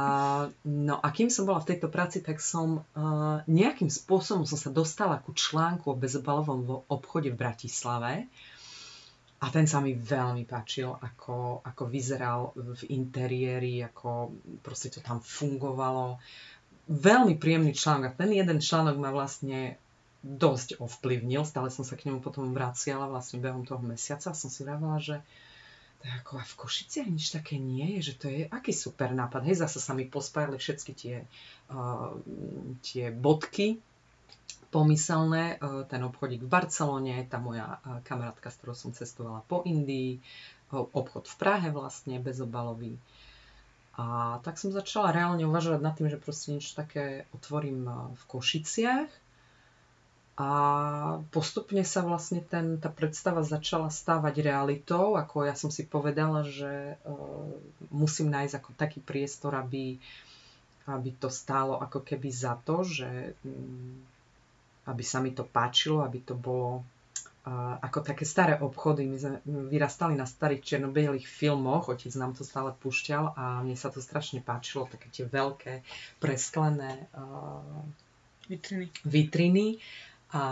[0.62, 4.70] no a kým som bola v tejto práci, tak som uh, nejakým spôsobom som sa
[4.70, 8.30] dostala ku článku o bezobalovom obchode v Bratislave.
[9.42, 15.18] A ten sa mi veľmi páčil, ako, ako vyzeral v interiéri, ako proste to tam
[15.18, 16.22] fungovalo.
[16.86, 18.14] Veľmi príjemný článok.
[18.14, 19.82] A ten jeden článok ma vlastne
[20.22, 21.42] dosť ovplyvnil.
[21.42, 24.30] Stále som sa k nemu potom vraciala vlastne behom toho mesiaca.
[24.32, 25.18] Som si vravela, že
[26.02, 29.46] je ako a v Košiciach nič také nie je, že to je aký super nápad.
[29.46, 31.16] Hej, zase sa mi pospájali všetky tie,
[31.70, 32.18] uh,
[32.82, 33.78] tie bodky
[34.74, 35.62] pomyselné.
[35.62, 40.18] Uh, ten obchodík v Barcelone, tá moja uh, kamarátka, s ktorou som cestovala po Indii,
[40.18, 42.98] uh, obchod v Prahe vlastne, bezobalový.
[43.94, 49.21] A tak som začala reálne uvažovať nad tým, že proste niečo také otvorím v Košiciach
[50.33, 50.49] a
[51.29, 56.97] postupne sa vlastne ten, tá predstava začala stávať realitou, ako ja som si povedala, že
[57.05, 57.53] uh,
[57.92, 60.01] musím nájsť ako taký priestor, aby,
[60.88, 64.01] aby to stálo ako keby za to, že um,
[64.88, 66.81] aby sa mi to páčilo, aby to bolo
[67.45, 69.05] uh, ako také staré obchody.
[69.05, 69.37] My sme
[69.68, 74.40] vyrastali na starých černobielých filmoch, otec nám to stále púšťal a mne sa to strašne
[74.40, 75.85] páčilo, také tie veľké
[76.25, 77.85] presklené uh,
[78.49, 78.88] vitriny.
[79.05, 79.66] vitriny
[80.33, 80.45] a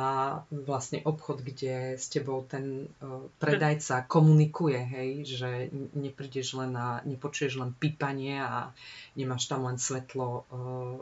[0.52, 5.50] vlastne obchod, kde s tebou ten uh, predajca komunikuje, hej, že
[5.96, 8.76] neprídeš len na, nepočuješ len pípanie a
[9.16, 11.00] nemáš tam len svetlo uh,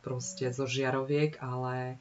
[0.00, 2.00] proste zo žiaroviek, ale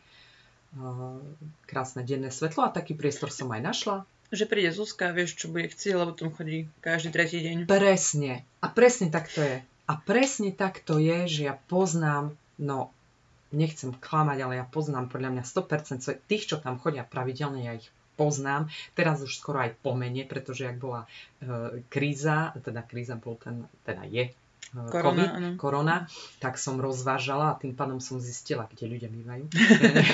[0.79, 1.19] uh,
[1.67, 3.97] krásne denné svetlo a taký priestor som aj našla.
[4.31, 7.67] Že príde Zuzka, vieš, čo bude chcieť, lebo tam chodí každý tretí deň.
[7.67, 8.47] Presne.
[8.63, 9.59] A presne tak to je.
[9.85, 12.94] A presne tak to je, že ja poznám, no
[13.55, 17.87] nechcem klamať, ale ja poznám podľa mňa 100% tých, čo tam chodia pravidelne, ja ich
[18.15, 18.71] poznám.
[18.95, 21.03] Teraz už skoro aj pomene, pretože ak bola
[21.43, 24.33] e, kríza, teda kríza bol ten, teda je e,
[24.87, 25.95] korona, COVID, korona,
[26.39, 29.51] tak som rozvážala a tým pádom som zistila, kde ľudia bývajú.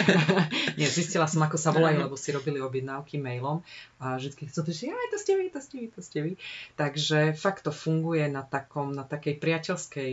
[0.81, 3.61] Nie, zistila som, ako sa volajú, lebo si robili objednávky mailom
[4.01, 6.31] a vždy chcú to, že aj to ste vy, to ste vy, to ste vy.
[6.73, 10.11] Takže fakt to funguje na, takom, na takej priateľskej...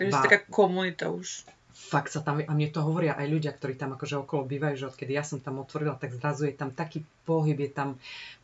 [0.00, 1.44] Takže ba- taká komunita už
[1.80, 4.88] fakt sa tam, a mne to hovoria aj ľudia, ktorí tam akože okolo bývajú, že
[4.92, 7.88] odkedy ja som tam otvorila, tak zrazu je tam taký pohyb, je tam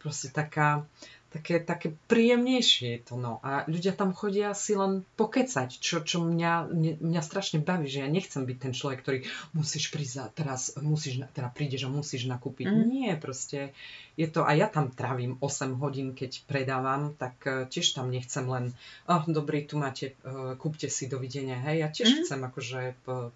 [0.00, 0.88] proste taká,
[1.34, 3.14] také, také príjemnejšie je to.
[3.18, 3.42] No.
[3.42, 6.70] A ľudia tam chodia si len pokecať, čo, čo mňa,
[7.02, 9.18] mňa, strašne baví, že ja nechcem byť ten človek, ktorý
[9.52, 12.66] musíš prísť teraz musíš, teda prídeš a musíš nakúpiť.
[12.70, 12.84] Mm.
[12.88, 13.74] Nie, proste
[14.16, 18.48] je to, a ja tam trávim 8 hodín, keď predávam, tak uh, tiež tam nechcem
[18.48, 18.72] len,
[19.10, 22.18] oh, dobrý, tu máte, uh, kúpte si, dovidenia, hej, ja tiež mm.
[22.24, 22.80] chcem akože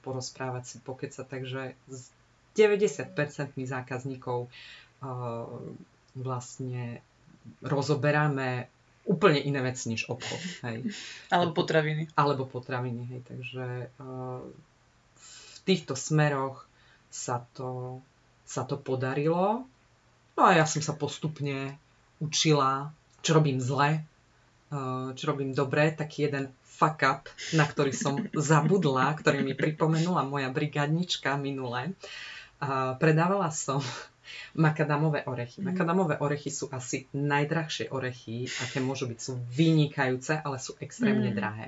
[0.00, 2.00] porozprávať si, pokecať, takže z
[2.56, 3.12] 90%
[3.60, 5.46] zákazníkov uh,
[6.16, 7.04] vlastne
[7.64, 8.68] rozoberáme
[9.08, 10.40] úplne iné veci než obchod.
[10.66, 10.78] Hej.
[11.34, 12.12] Alebo potraviny.
[12.14, 13.20] Alebo potraviny, hej.
[13.26, 13.66] Takže
[13.98, 14.40] uh,
[15.18, 16.68] v týchto smeroch
[17.10, 17.98] sa to,
[18.46, 19.66] sa to podarilo.
[20.38, 21.74] No a ja som sa postupne
[22.22, 24.04] učila, čo robím zle,
[24.70, 25.90] uh, čo robím dobre.
[25.90, 27.22] Taký jeden fuck up,
[27.52, 28.14] na ktorý som
[28.52, 31.98] zabudla, ktorý mi pripomenula moja brigadnička minule.
[32.60, 33.80] Uh, predávala som
[34.54, 35.62] makadamové orechy.
[35.62, 35.72] Mm.
[35.72, 39.18] Makadamové orechy sú asi najdrahšie orechy, aké môžu byť.
[39.18, 41.36] Sú vynikajúce, ale sú extrémne mm.
[41.36, 41.66] drahé.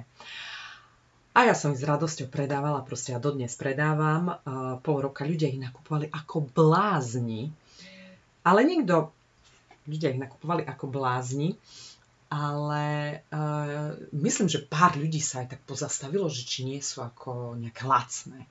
[1.33, 4.37] A ja som ich s radosťou predávala, proste ja dodnes predávam.
[4.44, 7.48] Uh, pol roka ľudia ich nakupovali ako blázni.
[8.44, 9.16] Ale niekto,
[9.88, 11.57] ľudia ich nakupovali ako blázni,
[12.29, 12.85] ale
[13.33, 17.88] uh, myslím, že pár ľudí sa aj tak pozastavilo, že či nie sú ako nejaké
[17.88, 18.44] lacné.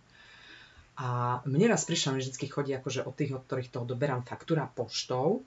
[0.99, 5.41] A mne raz prišla, vždy chodí akože od tých, od ktorých to odoberám faktúra poštou.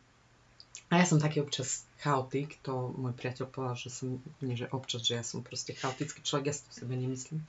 [0.91, 5.07] A ja som taký občas chaotik, to môj priateľ povedal, že som, nie že občas,
[5.07, 7.41] že ja som proste chaotický človek, ja si to sebe nemyslím.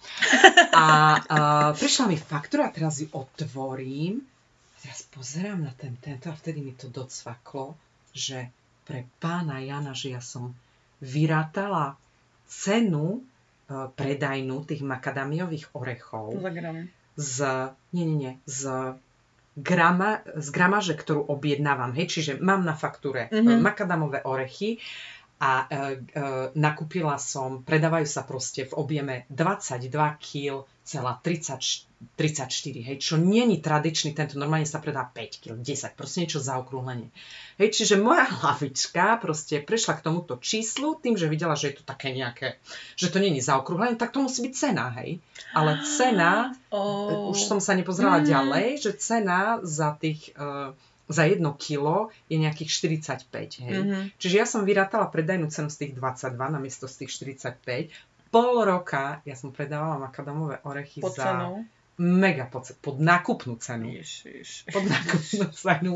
[0.72, 0.86] A,
[1.24, 1.38] a
[1.76, 6.74] prišla mi faktúra, teraz ju otvorím, a teraz pozerám na ten tento a vtedy mi
[6.76, 7.76] to docvaklo,
[8.16, 8.50] že
[8.88, 10.54] pre pána Jana, že ja som
[11.02, 11.98] vyrátala
[12.48, 13.22] cenu e,
[13.98, 16.88] predajnú tých makadamiových orechov Za gram.
[17.16, 17.36] Z,
[17.96, 18.96] nie, nie, nie, z
[19.56, 21.96] grama, z gramaže, ktorú objednávam.
[21.96, 23.40] Hej, čiže mám na faktúre Mhm.
[23.40, 23.60] mm-hmm.
[23.64, 24.84] makadamové orechy
[25.36, 25.82] a e, e,
[26.56, 32.48] nakúpila som, predávajú sa proste v objeme 22 kg celá 30, 34,
[32.88, 37.10] hej, čo není tradičný, tento normálne sa predá 5 kg, 10, proste niečo zaokrúhlenie.
[37.58, 41.84] Hej, čiže moja hlavička proste prešla k tomuto číslu tým, že videla, že je to
[41.84, 42.56] také nejaké,
[42.96, 45.20] že to není zaokrúhlenie, tak to musí byť cena, hej.
[45.52, 47.32] Ale cena, Oh.
[47.32, 48.28] už som sa nepozerala Mm.
[48.28, 52.70] ďalej, že cena za tých, uh, za jedno kilo je nejakých
[53.30, 53.78] 45, hej.
[53.86, 54.00] Mhm.
[54.18, 57.94] Čiže ja som vyrátala predajnú cenu z tých 22 namiesto z tých 45.
[58.34, 61.64] Pol roka ja som predávala makadamové orechy Pod za cenou.
[62.02, 63.96] mega pod, pod nákupnú cenu.
[64.02, 64.66] Ježiš.
[64.74, 65.94] Pod nákupnú cenu.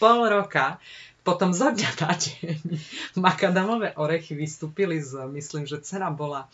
[0.00, 0.80] Pol roka.
[1.22, 2.58] Potom zo dňa na deň
[3.18, 6.46] makadamové orechy vystúpili z, myslím, že cena bola,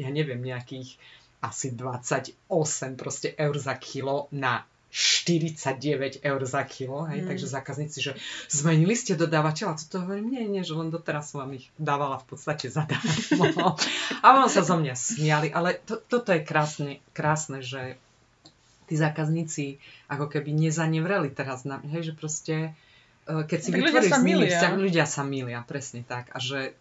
[0.00, 0.96] ja neviem, nejakých
[1.44, 2.40] asi 28
[2.96, 5.74] proste eur za kilo na 49
[6.22, 7.26] eur za kilo, hej, Mm.
[7.26, 8.12] takže zákazníci, že
[8.46, 12.16] zmenili ste dodávateľa, co to hovorím, nie, nie, že len doteraz som vám ich dávala
[12.16, 13.74] v podstate zadarmo.
[14.22, 17.98] A vám sa zo mňa smiali, ale to, toto je krásne, krásne, že
[18.84, 22.54] tí zákazníci ako keby nezanevreli teraz na hej, že proste
[23.24, 24.50] e, keď si Tak ľudia vytvoríš sa s nimi milia.
[24.52, 26.30] vzťah, ľudia sa milia, presne tak.
[26.30, 26.76] A že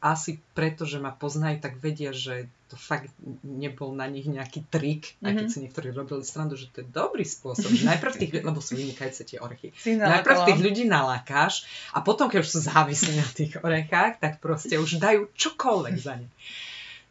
[0.00, 3.12] asi preto, že ma poznajú, tak vedia, že to fakt
[3.44, 5.52] nebol na nich nejaký trik, aj keď Mhm.
[5.52, 7.68] si niektorí robili strandu, že to je dobrý spôsob.
[7.68, 9.74] Že najprv tých, lebo sú vynikajúce tie orechy.
[9.84, 14.80] Najprv tých ľudí nalákáš a potom, keď už sú závislí na tých orechách, tak proste
[14.80, 16.28] už dajú čokoľvek za ne.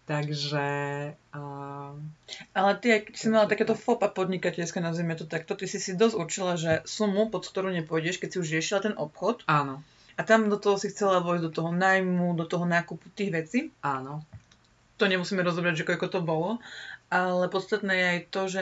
[0.09, 0.65] Takže...
[1.37, 1.93] Uh,
[2.57, 6.15] Ale ty, ak si mala takéto fopa podnikateľské, nazvime to takto, ty si si dosť
[6.17, 9.85] určila, že sumu, pod ktorú nepôjdeš, keď si už riešila ten obchod áno,
[10.19, 13.59] a tam do toho si chcela vojsť do toho najmu, do toho nákupu tých vecí,
[13.79, 14.19] áno.
[14.99, 16.49] to nemusíme rozobrať, že koľko to bolo,
[17.07, 18.61] ale podstatné je aj to, že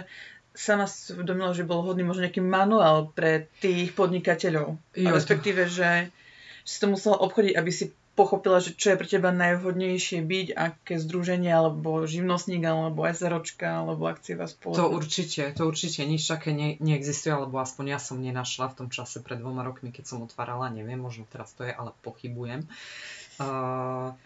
[0.54, 4.78] sama si uvedomila, že bol hodný možno nejaký manuál pre tých podnikateľov.
[4.94, 6.14] Jo, respektíve, že,
[6.62, 10.48] že si to musela obchodiť, aby si pochopila, že čo je pre teba najvhodnejšie byť,
[10.58, 14.90] aké združenie, alebo živnostník, alebo SROčka, alebo akciová To spoločnosť.
[14.90, 19.22] určite, to určite nič také ne, neexistuje, alebo aspoň ja som nenašla v tom čase
[19.22, 22.66] pred dvoma rokmi, keď som otvárala, neviem, možno teraz to je, ale pochybujem.
[23.38, 24.18] Uh,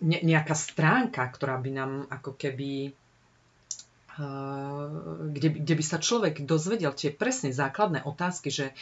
[0.00, 2.96] ne, nejaká stránka, ktorá by nám ako keby
[4.16, 4.88] uh,
[5.28, 8.72] kde, kde by sa človek dozvedel tie presne základné otázky, že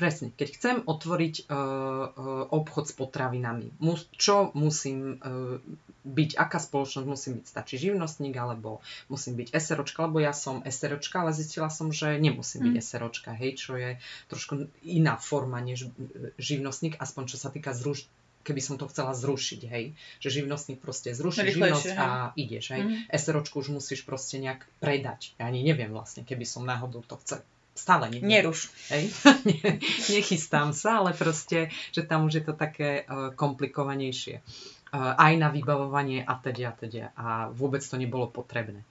[0.00, 2.08] presne, keď chcem otvoriť uh, uh,
[2.48, 3.68] obchod s potravinami,
[4.16, 5.60] čo musím uh,
[6.00, 8.80] byť, aká spoločnosť musím byť, stačí živnostník, alebo
[9.12, 12.86] musím byť SROčka, lebo ja som SROčka, ale zistila som, že nemusím byť Mm.
[12.86, 13.90] SROčka, hej, čo je
[14.30, 18.06] trošku iná forma než e, živnostník, aspoň čo sa týka zruš
[18.40, 19.92] keby som to chcela zrušiť, hej.
[20.24, 22.82] Že živnostník proste zruší živnosť a ideš, hej.
[22.82, 22.96] Mhm.
[23.12, 25.36] SROčku už musíš proste nejak predať.
[25.36, 27.44] Ja ani neviem vlastne, keby som náhodou to chcel.
[27.80, 28.28] Stále neviem.
[28.28, 28.68] Neruš.
[28.92, 29.08] Hej?
[29.48, 29.80] Ne-
[30.12, 34.44] Nechystám sa, ale proste, že tam už je to také uh, komplikovanejšie.
[34.92, 37.04] Uh, aj na vybavovanie a teda a teda.
[37.16, 38.84] A vôbec to nebolo potrebné.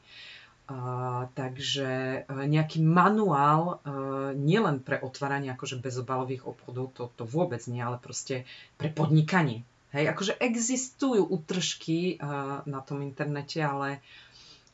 [0.70, 7.62] Uh, takže uh, nejaký manuál uh, nielen pre otváranie akože bezobalových obchodov, to, to vôbec
[7.66, 8.46] nie, ale proste
[8.78, 9.66] pre podnikanie.
[9.90, 14.06] Hej, akože existujú útržky uh, na tom internete, ale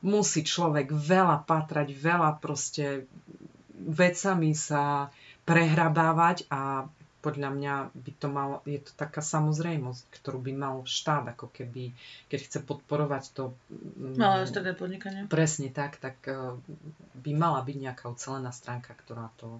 [0.03, 3.07] musí človek veľa patrať, veľa proste
[3.79, 5.11] vecami sa
[5.45, 6.89] prehrabávať a
[7.25, 11.89] podľa mňa by to mal, je to taká samozrejmosť, ktorú by mal štát, ako keby,
[12.29, 13.43] keď chce podporovať to...
[13.73, 15.25] mm, Malé stredné podnikanie.
[15.25, 16.53] Presne tak, tak eh,
[17.17, 19.57] by mala byť nejaká ucelená stránka, ktorá to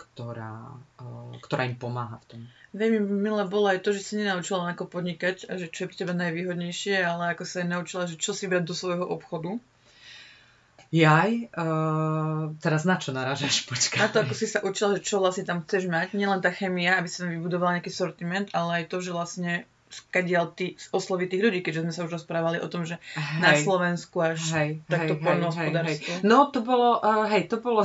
[0.00, 0.72] ktorá,
[1.04, 2.40] eh, ktorá im pomáha v tom.
[2.72, 5.96] Veľmi milé bolo aj to, že si nenaučila ako podnikať a že čo je pre
[6.00, 9.60] teba najvýhodnejšie, ale ako sa aj naučila, že čo si brať do svojho obchodu.
[10.90, 13.62] Jaj, uh, teraz na čo narážaš?
[13.70, 13.98] Počkaj.
[14.02, 16.18] Na to, ako si sa učila, že čo vlastne tam chceš mať.
[16.18, 20.54] Nielen tá chemia, aby si tam vybudovala nejaký sortiment, ale aj to, že vlastne skadiaľ
[20.54, 23.02] ty osloví tých ľudí, keďže sme sa už rozprávali o tom, že
[23.42, 23.66] na Hej.
[23.66, 25.90] Slovensku až Hej, takto hej, hej, poľnohospodárstvo.
[25.90, 26.22] hej, hej.
[26.22, 27.82] No to bolo, uh, hej, to bolo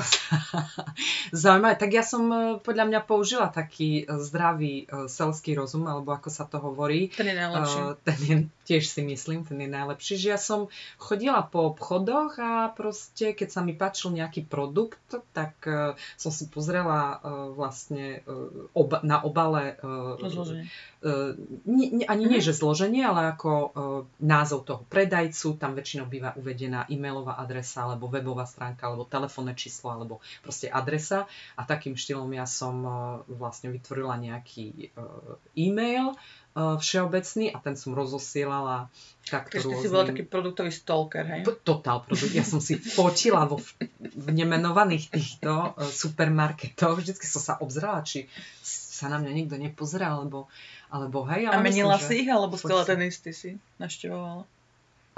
[1.33, 1.75] zaujímavé.
[1.81, 6.29] Tak ja som uh, podľa mňa použila taký uh, zdravý uh, selský rozum, alebo ako
[6.29, 7.09] sa to hovorí.
[7.09, 7.79] Ten je najlepší.
[7.81, 8.35] Uh, ten je
[8.65, 13.49] tiež si myslím, ten je najlepší, že ja som chodila po obchodoch a proste, keď
[13.53, 15.05] sa mi páčil nejaký produkt,
[15.37, 20.65] tak uh, som si pozrela uh, vlastne uh, oba, na obale uh, Zloženie.
[21.05, 21.37] Uh,
[21.69, 23.69] nie, ani nie, že zloženie, ale ako uh,
[24.17, 29.93] názov toho predajcu, tam väčšinou býva uvedená e-mailová adresa, alebo webová stránka, alebo telefónne číslo,
[29.93, 31.29] alebo proste adresa.
[31.53, 32.95] A takým štýlom ja som uh,
[33.29, 36.17] vlastne vytvorila nejaký uh, e-mail,
[36.55, 38.87] všeobecný a ten som rozosielala
[39.27, 39.91] takto Takže ty si rôznym...
[39.91, 41.41] bola taký produktový stalker, hej?
[41.67, 42.31] Totál produkt.
[42.31, 47.03] Ja som si fotila vo v- v nemenovaných týchto uh, supermarketoch.
[47.03, 48.31] Vždycky som sa obzrala, či
[48.63, 50.47] sa na mňa nikto nepozerá, alebo,
[50.87, 51.51] alebo hej.
[51.51, 54.47] A Ale menila myslím, si ich, alebo stále ten istý si naštevovala?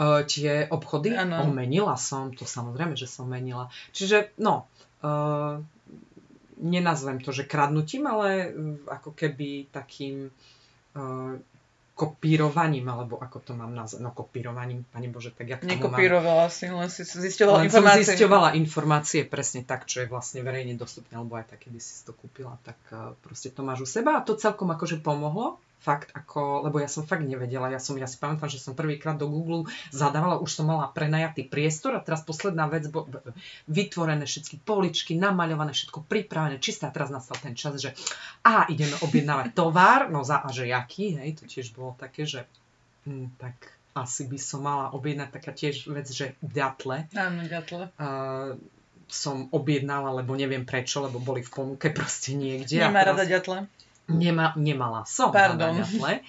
[0.02, 1.14] Uh, tie obchody?
[1.14, 1.46] Áno.
[1.46, 3.70] O, menila som, to samozrejme, že som menila.
[3.94, 4.66] Čiže, no,
[5.06, 5.62] uh,
[6.58, 10.34] nenazvem to, že kradnutím, ale uh, ako keby takým
[11.98, 15.98] kopírovaním, alebo ako to mám nazvať, no kopírovaním, pani Bože, tak jak tomu mám...
[15.98, 18.06] Nekopírovala si, len si zisťovala Len som informácie.
[18.06, 22.14] zisťovala informácie presne tak, čo je vlastne verejne dostupné, alebo aj tak, kedy si to
[22.14, 25.58] kúpila, tak uh, proste to máš u seba a to celkom akože pomohlo.
[25.78, 29.14] Fakt, ako, lebo ja som fakt nevedela, ja som, ja si pamätám, že som prvýkrát
[29.14, 33.06] do Google zadávala, už som mala prenajatý priestor a teraz posledná vec, bo,
[33.70, 37.94] vytvorené všetky poličky, namaľované, všetko pripravené, čisté a teraz nastal ten čas, že
[38.42, 42.50] a ideme objednávať tovar, no za a že jaký, hej, to tiež bolo také, že
[43.06, 47.90] hm, tak asi by som mala objednať taká tiež vec, že ďatle, Áno, ďatle.
[47.98, 48.54] uh,
[49.08, 52.78] som objednala, lebo neviem prečo, lebo boli v ponuke proste niekde.
[52.84, 53.58] Nemá a rada teraz ďatle.
[54.08, 55.76] Nema, nemala som Pardon.
[55.76, 56.24] rada ďatle.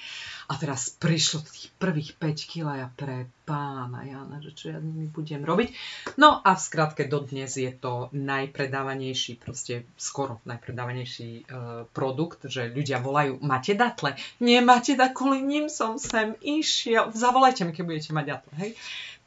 [0.48, 4.80] A teraz prišlo tých prvých 5 kg a ja pre pána Jana, že čo ja
[4.80, 5.68] nimi budem robiť.
[6.16, 12.96] No a v skratke dodnes je to najpredávanejší, proste skoro najpredávanejší uh, produkt, že ľudia
[12.96, 14.16] volajú, máte datle?
[14.40, 17.12] Nemáte da, kvôli ním som sem išiel.
[17.12, 18.70] Zavolajte mi, keď budete mať datle, hej?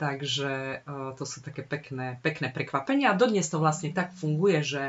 [0.02, 4.84] Takže uh, to sú také pekné, pekné prekvapenia a dodnes to vlastne tak funguje, že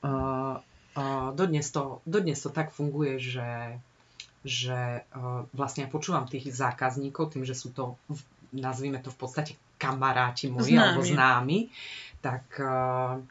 [0.00, 0.64] uh,
[0.98, 3.78] uh, dodnes, to, dodnes to tak funguje, že,
[4.42, 8.26] že uh, vlastne ja počúvam tých zákazníkov tým, že sú to, v-
[8.58, 10.82] nazvime to v podstate kamaráti moji Známi.
[10.82, 11.58] alebo známi,
[12.18, 13.22] tak uh,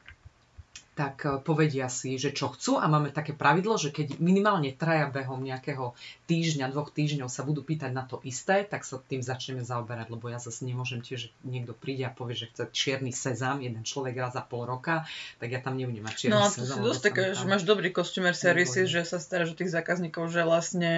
[0.97, 5.05] tak eh, povedia si, že čo chcú a máme také pravidlo, že keď minimálne traja
[5.13, 5.93] behom nejakého
[6.25, 10.25] týždňa, dvoch týždňov sa budú pýtať na to isté, tak sa tým začneme zaoberať, lebo
[10.33, 14.17] ja zase nemôžem tiež, že niekto príde a povie, že chce čierny sezam, jeden človek
[14.17, 15.05] raz za pol roka,
[15.38, 16.65] tak ja tam nebudem mať čierny No to sezam.
[16.65, 17.89] si lebo dosť sa také, že máš dobrý
[18.33, 18.95] services, Výborne.
[18.97, 20.93] že sa staráš o tých zákazníkov, že vlastne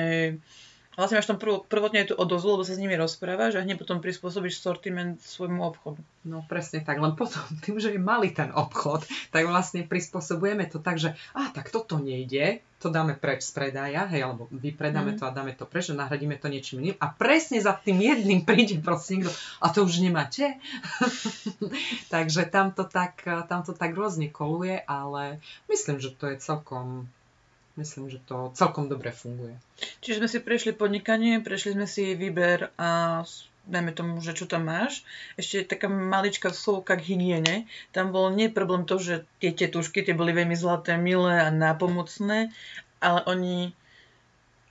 [1.00, 4.04] Vlastne máš tam prv, prvotne tú odozvu, lebo sa s nimi rozprávaš a hneď potom
[4.04, 6.04] prispôsobíš sortiment svojmu obchodu.
[6.28, 10.84] No presne tak, len potom tým, že je malý ten obchod, tak vlastne prispôsobujeme to
[10.84, 15.20] tak, že a tak toto nejde, to dáme preč z predaja, hej, alebo vypredáme Mhm.
[15.20, 17.00] to a dáme to preč a nahradíme to niečím iným.
[17.00, 20.60] A presne za tým jedným príde proste niekto, a to už nemáte?
[22.14, 27.08] Takže tam to, tak, tam to tak rôzne koluje, ale myslím, že to je celkom,
[27.78, 29.58] myslím, že to celkom dobre funguje.
[30.02, 33.22] Čiže sme si prešli podnikanie, prešli sme si výber a
[33.70, 35.06] dajme tomu, že čo tam máš.
[35.38, 37.70] Ešte taká maličká vsúka k hygiene.
[37.94, 42.50] Tam bol nie problém to, že tie tetušky, tie boli veľmi zlaté, milé a nápomocné,
[43.00, 43.78] ale oni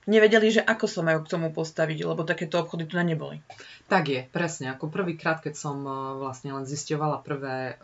[0.08, 3.44] nevedeli, že ako sa majú k tomu postaviť, lebo takéto obchody tu na neboli.
[3.92, 4.72] Tak je, presne.
[4.72, 7.80] Ako prvýkrát, keď som eh, vlastne len zisťovala prvé eh,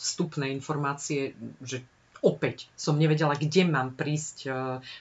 [0.00, 1.84] vstupné informácie, že
[2.24, 4.52] opäť som nevedela, kde mám prísť eh,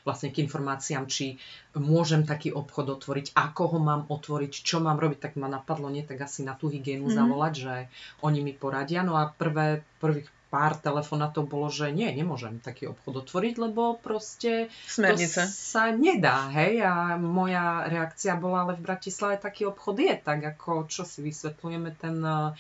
[0.04, 1.40] vlastne k informáciám, či
[1.74, 6.04] môžem taký obchod otvoriť, ako ho mám otvoriť, čo mám robiť, tak ma napadlo nie
[6.04, 7.16] tak asi na tú hygienu Mhm.
[7.16, 7.76] zavolať, že
[8.22, 9.02] oni mi poradia.
[9.02, 14.70] No a prvé, prvých pár telefonátov bolo, že nie, nemôžem taký obchod otvoriť, lebo proste
[14.86, 15.42] Smernice.
[15.42, 20.46] to sa nedá, hej, a moja reakcia bola, ale v Bratislave taký obchod je, tak
[20.46, 22.54] ako, čo si vysvetľujeme ten, uh,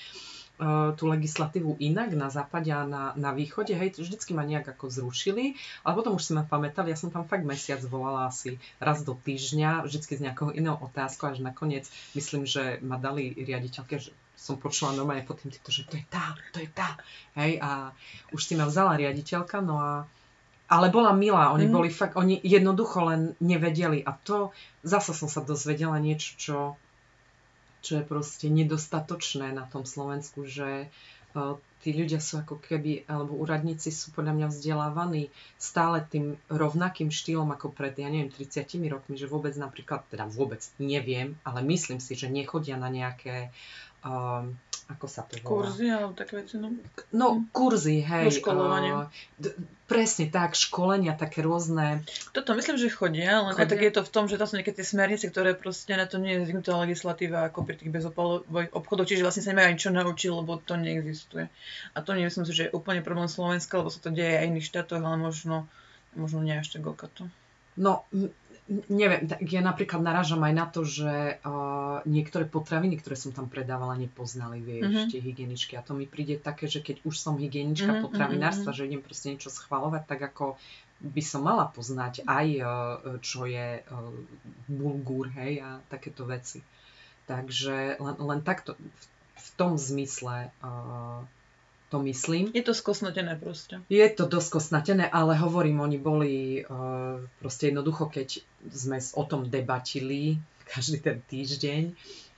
[0.95, 5.56] tú legislatívu inak na západe a na, na východe, hej, vždycky ma nejak ako zrušili,
[5.84, 9.13] ale potom už si ma pamätali, ja som tam fakt mesiac volala asi raz do
[9.17, 14.58] týždňa, vždycky s nejakou inou otázkou, až nakoniec myslím, že ma dali riaditeľke, že som
[14.60, 16.97] počula normálne pod tým že to je tá, to je tá,
[17.39, 17.93] hej, a
[18.36, 19.91] už si ma vzala riaditeľka, no a
[20.73, 21.73] ale bola milá, oni Mhm.
[21.76, 24.49] boli fakt, oni jednoducho len nevedeli a to,
[24.82, 26.58] zasa som sa dozvedela niečo, čo,
[27.84, 30.88] čo je proste nedostatočné na tom Slovensku, že
[31.36, 35.28] uh, tí ľudia sú ako keby, alebo úradníci sú podľa mňa vzdelávaní
[35.60, 40.63] stále tým rovnakým štýlom ako pred, ja neviem, 30 rokmi, že vôbec napríklad, teda vôbec
[40.80, 43.52] neviem, ale myslím si, že nechodia na nejaké
[44.08, 44.56] um,
[44.91, 45.69] ako sa to volá?
[45.69, 46.74] Kurzy alebo také veci, no.
[47.15, 48.28] No, kurzy, hej.
[48.28, 48.91] Doškolovanie.
[48.91, 49.08] uh,
[49.39, 52.02] d- Presne tak, školenia, také rôzne.
[52.32, 53.67] Toto myslím, že chodia, len chodia?
[53.67, 56.18] tak je to v tom, že to sú niekedy tie smernice, ktoré proste na to
[56.18, 59.91] nie je zvyknutá legislatíva ako pri tých bezopalových obchodoch, čiže vlastne sa nemajú ani čo
[59.93, 61.45] naučiť, lebo to neexistuje.
[61.93, 64.51] A to nemyslím si, že je úplne problém Slovenska, lebo sa to deje aj v
[64.58, 65.70] iných štátoch, ale možno,
[66.18, 67.30] možno nie až tak to.
[67.78, 68.05] No,
[68.70, 73.51] neviem, tak ja napríklad narážam aj na to, že uh, niektoré potraviny, ktoré som tam
[73.51, 75.09] predávala, nepoznali, vieš, mm-hmm.
[75.11, 75.74] tie hygieničky.
[75.76, 78.88] A to mi príde také, že keď už som hygienička mm-hmm, potravinárstva, mm-hmm.
[78.88, 80.55] že idem proste niečo schvalovať, tak ako
[81.03, 82.68] by som mala poznať aj, uh,
[83.20, 84.11] čo je uh,
[84.72, 86.64] bulgur, hej, a takéto veci.
[87.28, 89.03] Takže len, len takto, v,
[89.36, 91.20] v tom zmysle uh,
[91.94, 92.50] to myslím.
[92.58, 93.78] Je to skosnatené proste.
[93.86, 98.41] Je to dosť skosnatené, ale hovorím, oni boli uh, proste jednoducho, keď
[98.74, 100.41] sme o tom debatili
[100.74, 101.94] každý ten týždeň,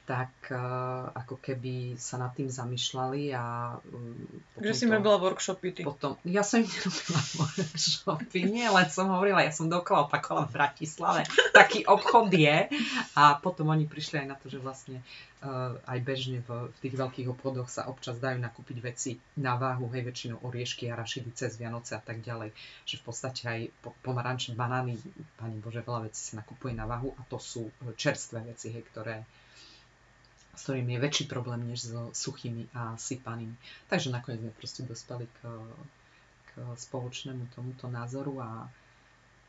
[0.05, 3.73] tak uh, ako keby sa nad tým zamýšľali a...
[3.89, 4.13] Um,
[4.61, 5.81] že si robila workshopy ty.
[5.81, 11.21] Potom, ja som nerobila workshopy, nie, len som hovorila, ja som dokola opakovala v Bratislave.
[11.57, 12.69] Taký obchod je
[13.17, 15.01] a potom oni prišli aj na to, že vlastne
[15.41, 19.89] uh, aj bežne v, v tých veľkých obchodoch sa občas dajú nakúpiť veci na váhu,
[19.89, 22.53] hej, väčšinou oriešky a rašidy cez Vianoce a tak ďalej.
[22.85, 23.59] Že v podstate aj
[24.05, 25.01] pomaranče, banány,
[25.41, 29.25] pani Bože, veľa vecí sa nakupuje na váhu a to sú čerstvé veci, hej, ktoré
[30.55, 33.53] s ktorým je väčší problém než so suchými a sypanými.
[33.91, 35.39] Takže nakoniec sme proste dospeli k,
[36.49, 38.71] k spoločnému tomuto názoru a,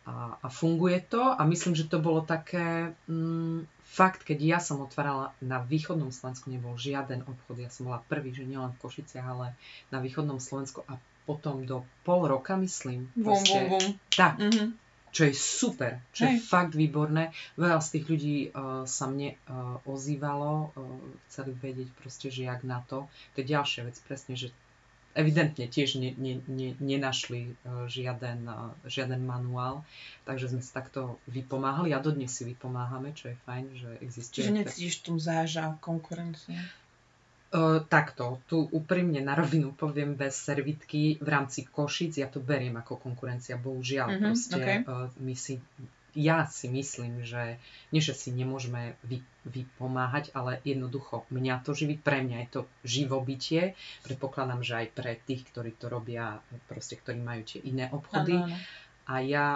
[0.06, 4.82] a, a funguje to a myslím, že to bolo také mm, fakt, keď ja som
[4.82, 9.26] otvárala na východnom Slovensku, nebol žiaden obchod, ja som bola prvý, že nielen v Košiciach,
[9.26, 9.54] ale
[9.94, 13.10] na východnom Slovensku a potom do pol roka, myslím.
[13.18, 13.84] Bum, bum, bum.
[14.14, 14.38] Tak.
[14.38, 14.85] Mm-hmm
[15.16, 16.36] čo je super, čo Hej.
[16.36, 17.32] je fakt výborné.
[17.56, 21.00] Veľa z tých ľudí uh, sa mne uh, ozývalo, uh,
[21.32, 23.08] chceli vedieť proste, že jak na to.
[23.32, 24.52] To je ďalšia vec, presne, že
[25.16, 29.88] evidentne tiež ne, ne, ne, nenašli uh, žiaden, uh, žiaden manuál,
[30.28, 34.44] takže sme si takto vypomáhali a dodnes si vypomáhame, čo je fajn, že existuje.
[34.44, 36.52] Čiže necítiš tu záža konkurenciu?
[37.46, 42.74] Uh, takto, tu úprimne na rovinu poviem bez servitky v rámci Košic, ja to beriem
[42.74, 44.08] ako konkurencia, bohužiaľ.
[44.10, 44.78] Mm-hmm, proste okay.
[44.82, 45.62] uh, my si,
[46.18, 47.62] ja si myslím, že
[47.94, 52.60] nie, že si nemôžeme vy, vypomáhať, ale jednoducho mňa to živí, pre mňa je to
[52.82, 53.78] živobytie.
[54.02, 58.42] Predpokladám, že aj pre tých, ktorí to robia, proste, ktorí majú tie iné obchody.
[58.42, 58.58] Ano, ano.
[59.06, 59.46] A ja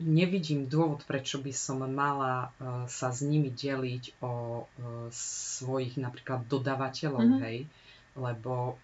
[0.00, 4.64] nevidím dôvod, prečo by som mala uh, sa s nimi deliť o uh,
[5.12, 7.42] svojich napríklad dodávateľov, mm-hmm.
[7.44, 7.58] hej,
[8.16, 8.80] lebo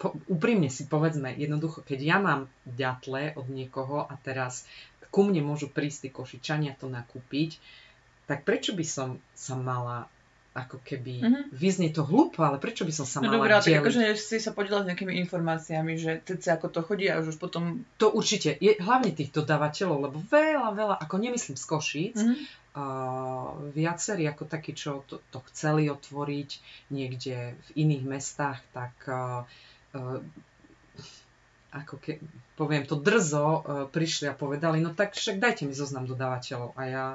[0.00, 4.64] po, úprimne si povedzme, jednoducho, keď ja mám ďatle od niekoho a teraz
[5.12, 7.58] ku mne môžu prísť tí košičania to nakúpiť,
[8.24, 10.08] tak prečo by som sa mala
[10.54, 11.44] ako keby mm-hmm.
[11.50, 13.66] vyznie to hlúpo, ale prečo by som sa no mala dobrá, deliť?
[13.66, 17.42] tak akože si sa podielať s nejakými informáciami, že teď ako to chodí a už
[17.42, 17.82] potom...
[17.98, 22.36] To určite, je hlavne tých dodávateľov, lebo veľa, veľa, ako nemyslím z Košíc, mm-hmm.
[22.78, 26.50] uh, viacerí ako takí, čo to, to chceli otvoriť
[26.94, 29.42] niekde v iných mestách, tak uh,
[29.98, 30.22] uh,
[31.74, 32.22] ako ke,
[32.54, 33.58] poviem to drzo, uh,
[33.90, 37.06] prišli a povedali, no tak však dajte mi zoznam dodávateľov a ja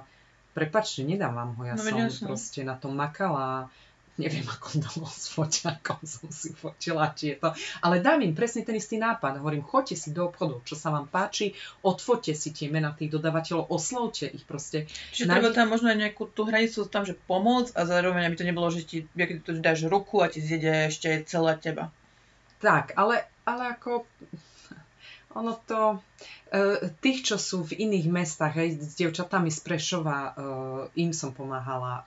[0.59, 2.25] prepačte, nedám vám ho, ja no, som jasne.
[2.27, 3.71] proste na tom makala,
[4.19, 7.49] neviem ako to bol s foťakom som si fotila, či je to,
[7.79, 11.07] ale dám im presne ten istý nápad, hovorím, choďte si do obchodu, čo sa vám
[11.07, 14.91] páči, odfoďte si tie mená tých dodávateľov, oslovte ich proste.
[15.15, 15.39] Čiže na...
[15.39, 18.67] treba tam možno aj nejakú tú hranicu tam, že pomôcť a zároveň, aby to nebolo,
[18.67, 21.87] že ti, keď tu dáš ruku a ti zjede ešte celá teba.
[22.59, 24.03] Tak, ale, ale ako
[25.37, 26.01] ono to,
[26.49, 30.31] e, tých, čo sú v iných mestách, hej, s dievčatami z Prešova, e,
[31.05, 32.01] im som pomáhala.
[32.01, 32.03] E,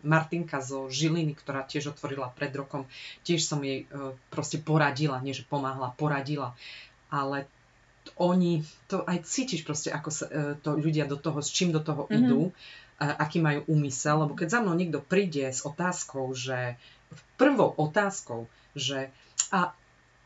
[0.00, 2.88] Martinka zo Žiliny, ktorá tiež otvorila pred rokom,
[3.28, 3.84] tiež som jej
[4.32, 6.56] proste poradila, nie že pomáhala, poradila.
[7.12, 7.44] Ale
[8.16, 12.08] oni, to aj cítiš proste, ako sa to ľudia do toho, s čím do toho
[12.08, 12.16] mm-hmm.
[12.24, 12.56] idú,
[12.96, 16.80] aký majú úmysel, lebo keď za mnou niekto príde s otázkou, že
[17.36, 19.12] prvou otázkou, že
[19.52, 19.76] a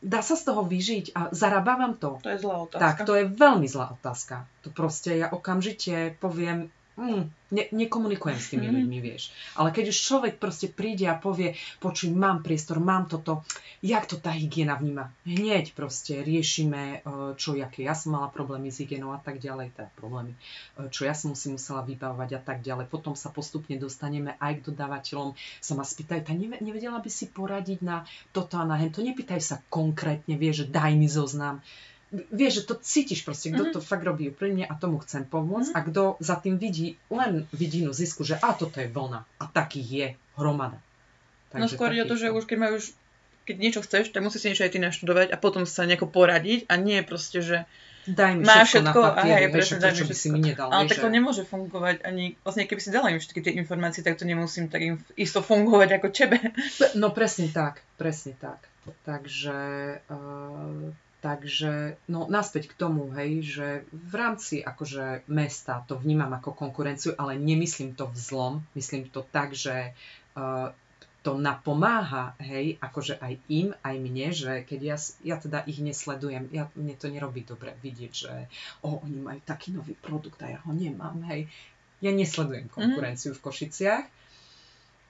[0.05, 2.21] dá sa z toho vyžiť a zarábávam to?
[2.21, 2.85] To je zlá otázka.
[2.85, 4.45] Tak, to je veľmi zlá otázka.
[4.63, 7.23] To proste ja okamžite poviem, mm,
[7.55, 8.77] ne, nekomunikujem s tými mm-hmm.
[8.79, 9.31] ľuďmi, vieš.
[9.59, 13.47] Ale keď už človek proste príde a povie, počuj, mám priestor, mám toto,
[13.83, 15.11] jak to tá hygiena vníma?
[15.27, 19.75] Hneď proste riešime, e, čo, aké ja som mala problémy s hygienou a tak ďalej,
[19.75, 20.39] teda problémy, e,
[20.91, 22.91] čo ja som si musela vybavovať a tak ďalej.
[22.91, 27.81] Potom sa postupne dostaneme aj k dodávateľom, sa ma spýtajú, tak nevedela by si poradiť
[27.83, 28.03] na
[28.35, 31.63] toto a na hen, to nepýtaj sa konkrétne, vieš, že daj mi zoznam
[32.31, 33.75] vieš, že to cítiš proste, kto mm-hmm.
[33.77, 35.85] to fakt robí úprimne a tomu chcem pomôcť mm-hmm.
[35.85, 39.89] a kto za tým vidí len vidinu zisku, že a toto je vlna a takých
[39.89, 40.07] je
[40.39, 40.79] hromada.
[41.51, 42.95] Takže no skôr je to, že už keď majú už
[43.45, 46.65] keď niečo chceš, tak musíš si niečo aj ty naštudovať a potom sa nejako poradiť
[46.73, 47.69] a nie proste, že
[48.05, 50.69] Daj mi Máš všetko, všetko, na papier, je vieš, daj prečo by si mi nedal,
[50.69, 54.05] Ale tak to že- nemôže fungovať ani, vlastne keby si dala im všetky tie informácie,
[54.05, 56.37] tak to nemusím tak im isto fungovať ako tebe.
[57.01, 58.61] No presne tak, presne tak.
[59.09, 59.57] Takže,
[60.13, 60.93] uh,
[61.25, 67.17] takže no naspäť k tomu, hej, že v rámci akože mesta to vnímam ako konkurenciu,
[67.17, 69.97] ale nemyslím to v zlom, myslím to tak, že
[70.37, 70.69] uh,
[71.25, 76.53] to napomáha, hej, akože aj im, aj mne, že keď ja, ja teda ich nesledujem,
[76.53, 78.33] ja, mne to nerobí dobre vidieť, že
[78.85, 81.49] o, oni majú taký nový produkt a ja ho nemám, hej.
[82.05, 84.05] Ja nesledujem konkurenciu v Košiciach,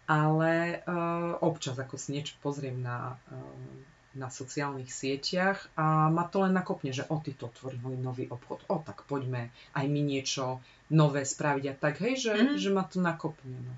[0.07, 6.43] ale uh, občas ako si niečo pozriem na, uh, na sociálnych sieťach a ma to
[6.43, 10.63] len nakopne, že o, ty to otvorili nový obchod, o, tak poďme aj my niečo
[10.89, 12.55] nové spraviť a tak, hej, že, Mhm.
[12.57, 13.59] že ma to nakopne.
[13.59, 13.75] No.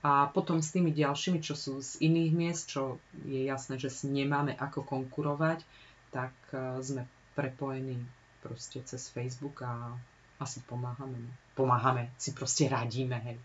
[0.00, 4.06] A potom s tými ďalšími, čo sú z iných miest, čo je jasné, že si
[4.06, 5.66] nemáme ako konkurovať,
[6.10, 7.02] tak uh, sme
[7.34, 7.98] prepojení
[8.38, 9.96] proste cez Facebook a
[10.38, 11.18] asi pomáhame.
[11.18, 11.32] No.
[11.56, 13.38] Pomáhame, si proste radíme, hej.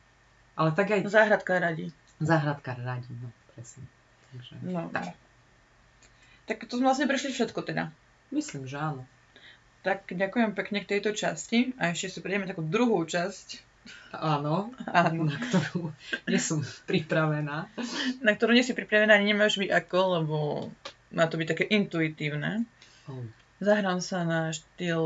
[0.54, 1.90] Ale tak aj Záhradka radí.
[2.20, 3.88] Záhradkár radí, no presne.
[4.30, 4.86] Takže, No.
[4.94, 5.18] Tak.
[6.46, 7.90] Tak to sme vlastne prešli všetko teda.
[8.32, 9.04] myslím, že áno.
[9.82, 13.72] Tak ďakujem pekne k tejto časti a ešte si prejdeme takú druhú časť,
[14.14, 15.90] Áno, áno, na ktorú
[16.30, 17.66] nie som pripravená.
[18.22, 20.38] na ktorú nie si pripravená, ani nemáš byť ako, lebo
[21.10, 22.70] má to byť také intuitívne.
[23.10, 23.26] Oh.
[23.58, 25.02] Zahrám sa na štýl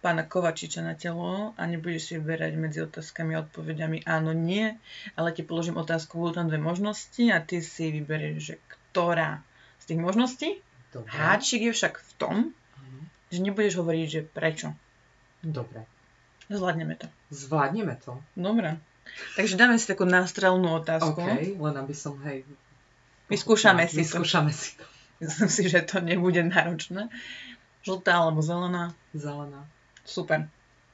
[0.00, 4.76] pána Kovačiča na telo a nebudeš si vyberať medzi otázkami a odpovediami áno, nie,
[5.12, 9.40] ale ti položím otázku, budú tam dve možnosti a ty si vyberieš, že ktorá
[9.82, 10.48] z tých možností.
[10.94, 11.10] Dobre.
[11.10, 12.36] Háčik je však v tom,
[12.78, 13.00] Áno.
[13.34, 14.70] že nebudeš hovoriť, že prečo.
[15.42, 15.82] Dobre.
[16.46, 17.10] Zvládneme to.
[17.34, 18.22] Zvládneme to.
[18.38, 18.78] Dobre.
[19.34, 21.18] Takže dáme si takú nástrelnú otázku.
[21.18, 22.46] OK, len aby som, hej...
[23.26, 24.22] Vyskúšame si to.
[24.22, 24.84] Vyskúšame si to.
[25.18, 27.10] Myslím si, že to nebude náročné.
[27.82, 28.94] Žltá alebo zelená.
[29.16, 29.66] Zelená.
[30.06, 30.46] Super.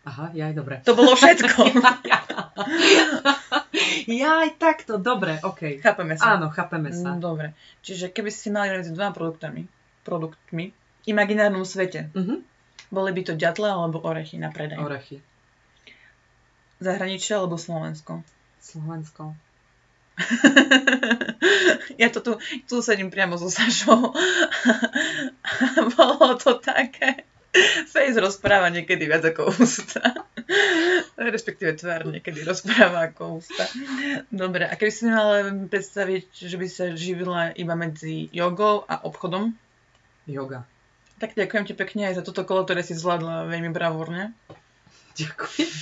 [0.08, 0.80] Aha, ja aj dobre.
[0.88, 1.68] To bolo všetko.
[4.06, 5.78] ja aj takto, dobre, OK.
[5.78, 6.34] Chápeme sa.
[6.34, 7.12] Áno, chápeme sa.
[7.12, 7.46] Mm, Dobre.
[7.80, 9.68] Čiže keby si mali medzi dvoma produktami,
[10.02, 12.42] produktmi, v imaginárnom svete, Mhm.
[12.88, 14.78] boli by to ďatle alebo orechy na predaj.
[14.78, 15.20] Orechy.
[16.78, 18.22] Zahraničie alebo Slovensko?
[18.58, 19.34] Slovensko.
[22.00, 22.32] ja to tu,
[22.66, 24.10] tu sedím priamo so Sašou.
[25.94, 27.27] Bolo to také.
[27.92, 30.00] Face rozpráva niekedy viac ako ústa.
[31.36, 33.64] Respektíve tvár niekedy rozpráva ako ústa.
[34.28, 39.52] Dobre, a keby si mala predstaviť, že by sa živila iba medzi jogou a obchodom,
[40.28, 40.68] Yoga.
[41.16, 44.36] tak ďakujem ti pekne aj za toto kolo, ktoré si zvládla veľmi bravúrne.
[45.16, 45.72] Ďakujem.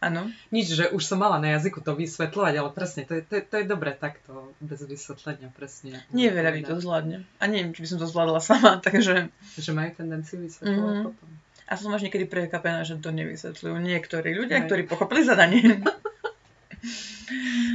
[0.00, 0.32] Áno.
[0.48, 3.42] Nič, že už som mala na jazyku to vysvetľovať, ale presne, to je, to je,
[3.44, 6.00] to je dobre takto, bez vysvetlenia, presne.
[6.10, 7.28] Nie veľa ľudí to zvládne.
[7.36, 9.28] A neviem, či by som to zvládla sama, takže...
[9.54, 11.04] Že majú tendenciu vysvetľovať Mhm.
[11.04, 11.28] potom.
[11.70, 14.66] A som až niekedy prekapená, že to nevysvetľujú niektorí ľudia, Hej.
[14.66, 15.60] ktorí pochopili zadanie.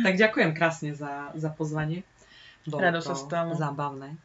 [0.01, 2.01] Tak ďakujem krásne za, za pozvanie.
[2.65, 3.53] Bolo Rado to sa stalo.
[3.53, 4.17] zábavné.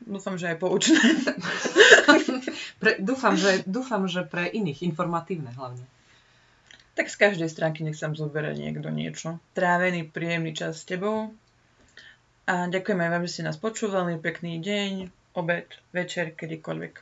[0.00, 0.98] Dúfam, že aj poučné.
[2.82, 5.82] Pre, dúfam, že, dúfam, že pre iných informatívne hlavne.
[6.98, 9.38] Tak z každej stránky nech sa zoberie niekto niečo.
[9.54, 11.30] Trávený, príjemný čas s tebou.
[12.50, 14.18] A ďakujem aj vám, že ste nás počúvali.
[14.18, 14.92] Pekný deň,
[15.38, 16.98] obed, večer, kedykoľvek.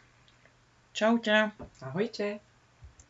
[0.92, 1.56] Čaute.
[1.80, 2.45] Ahojte.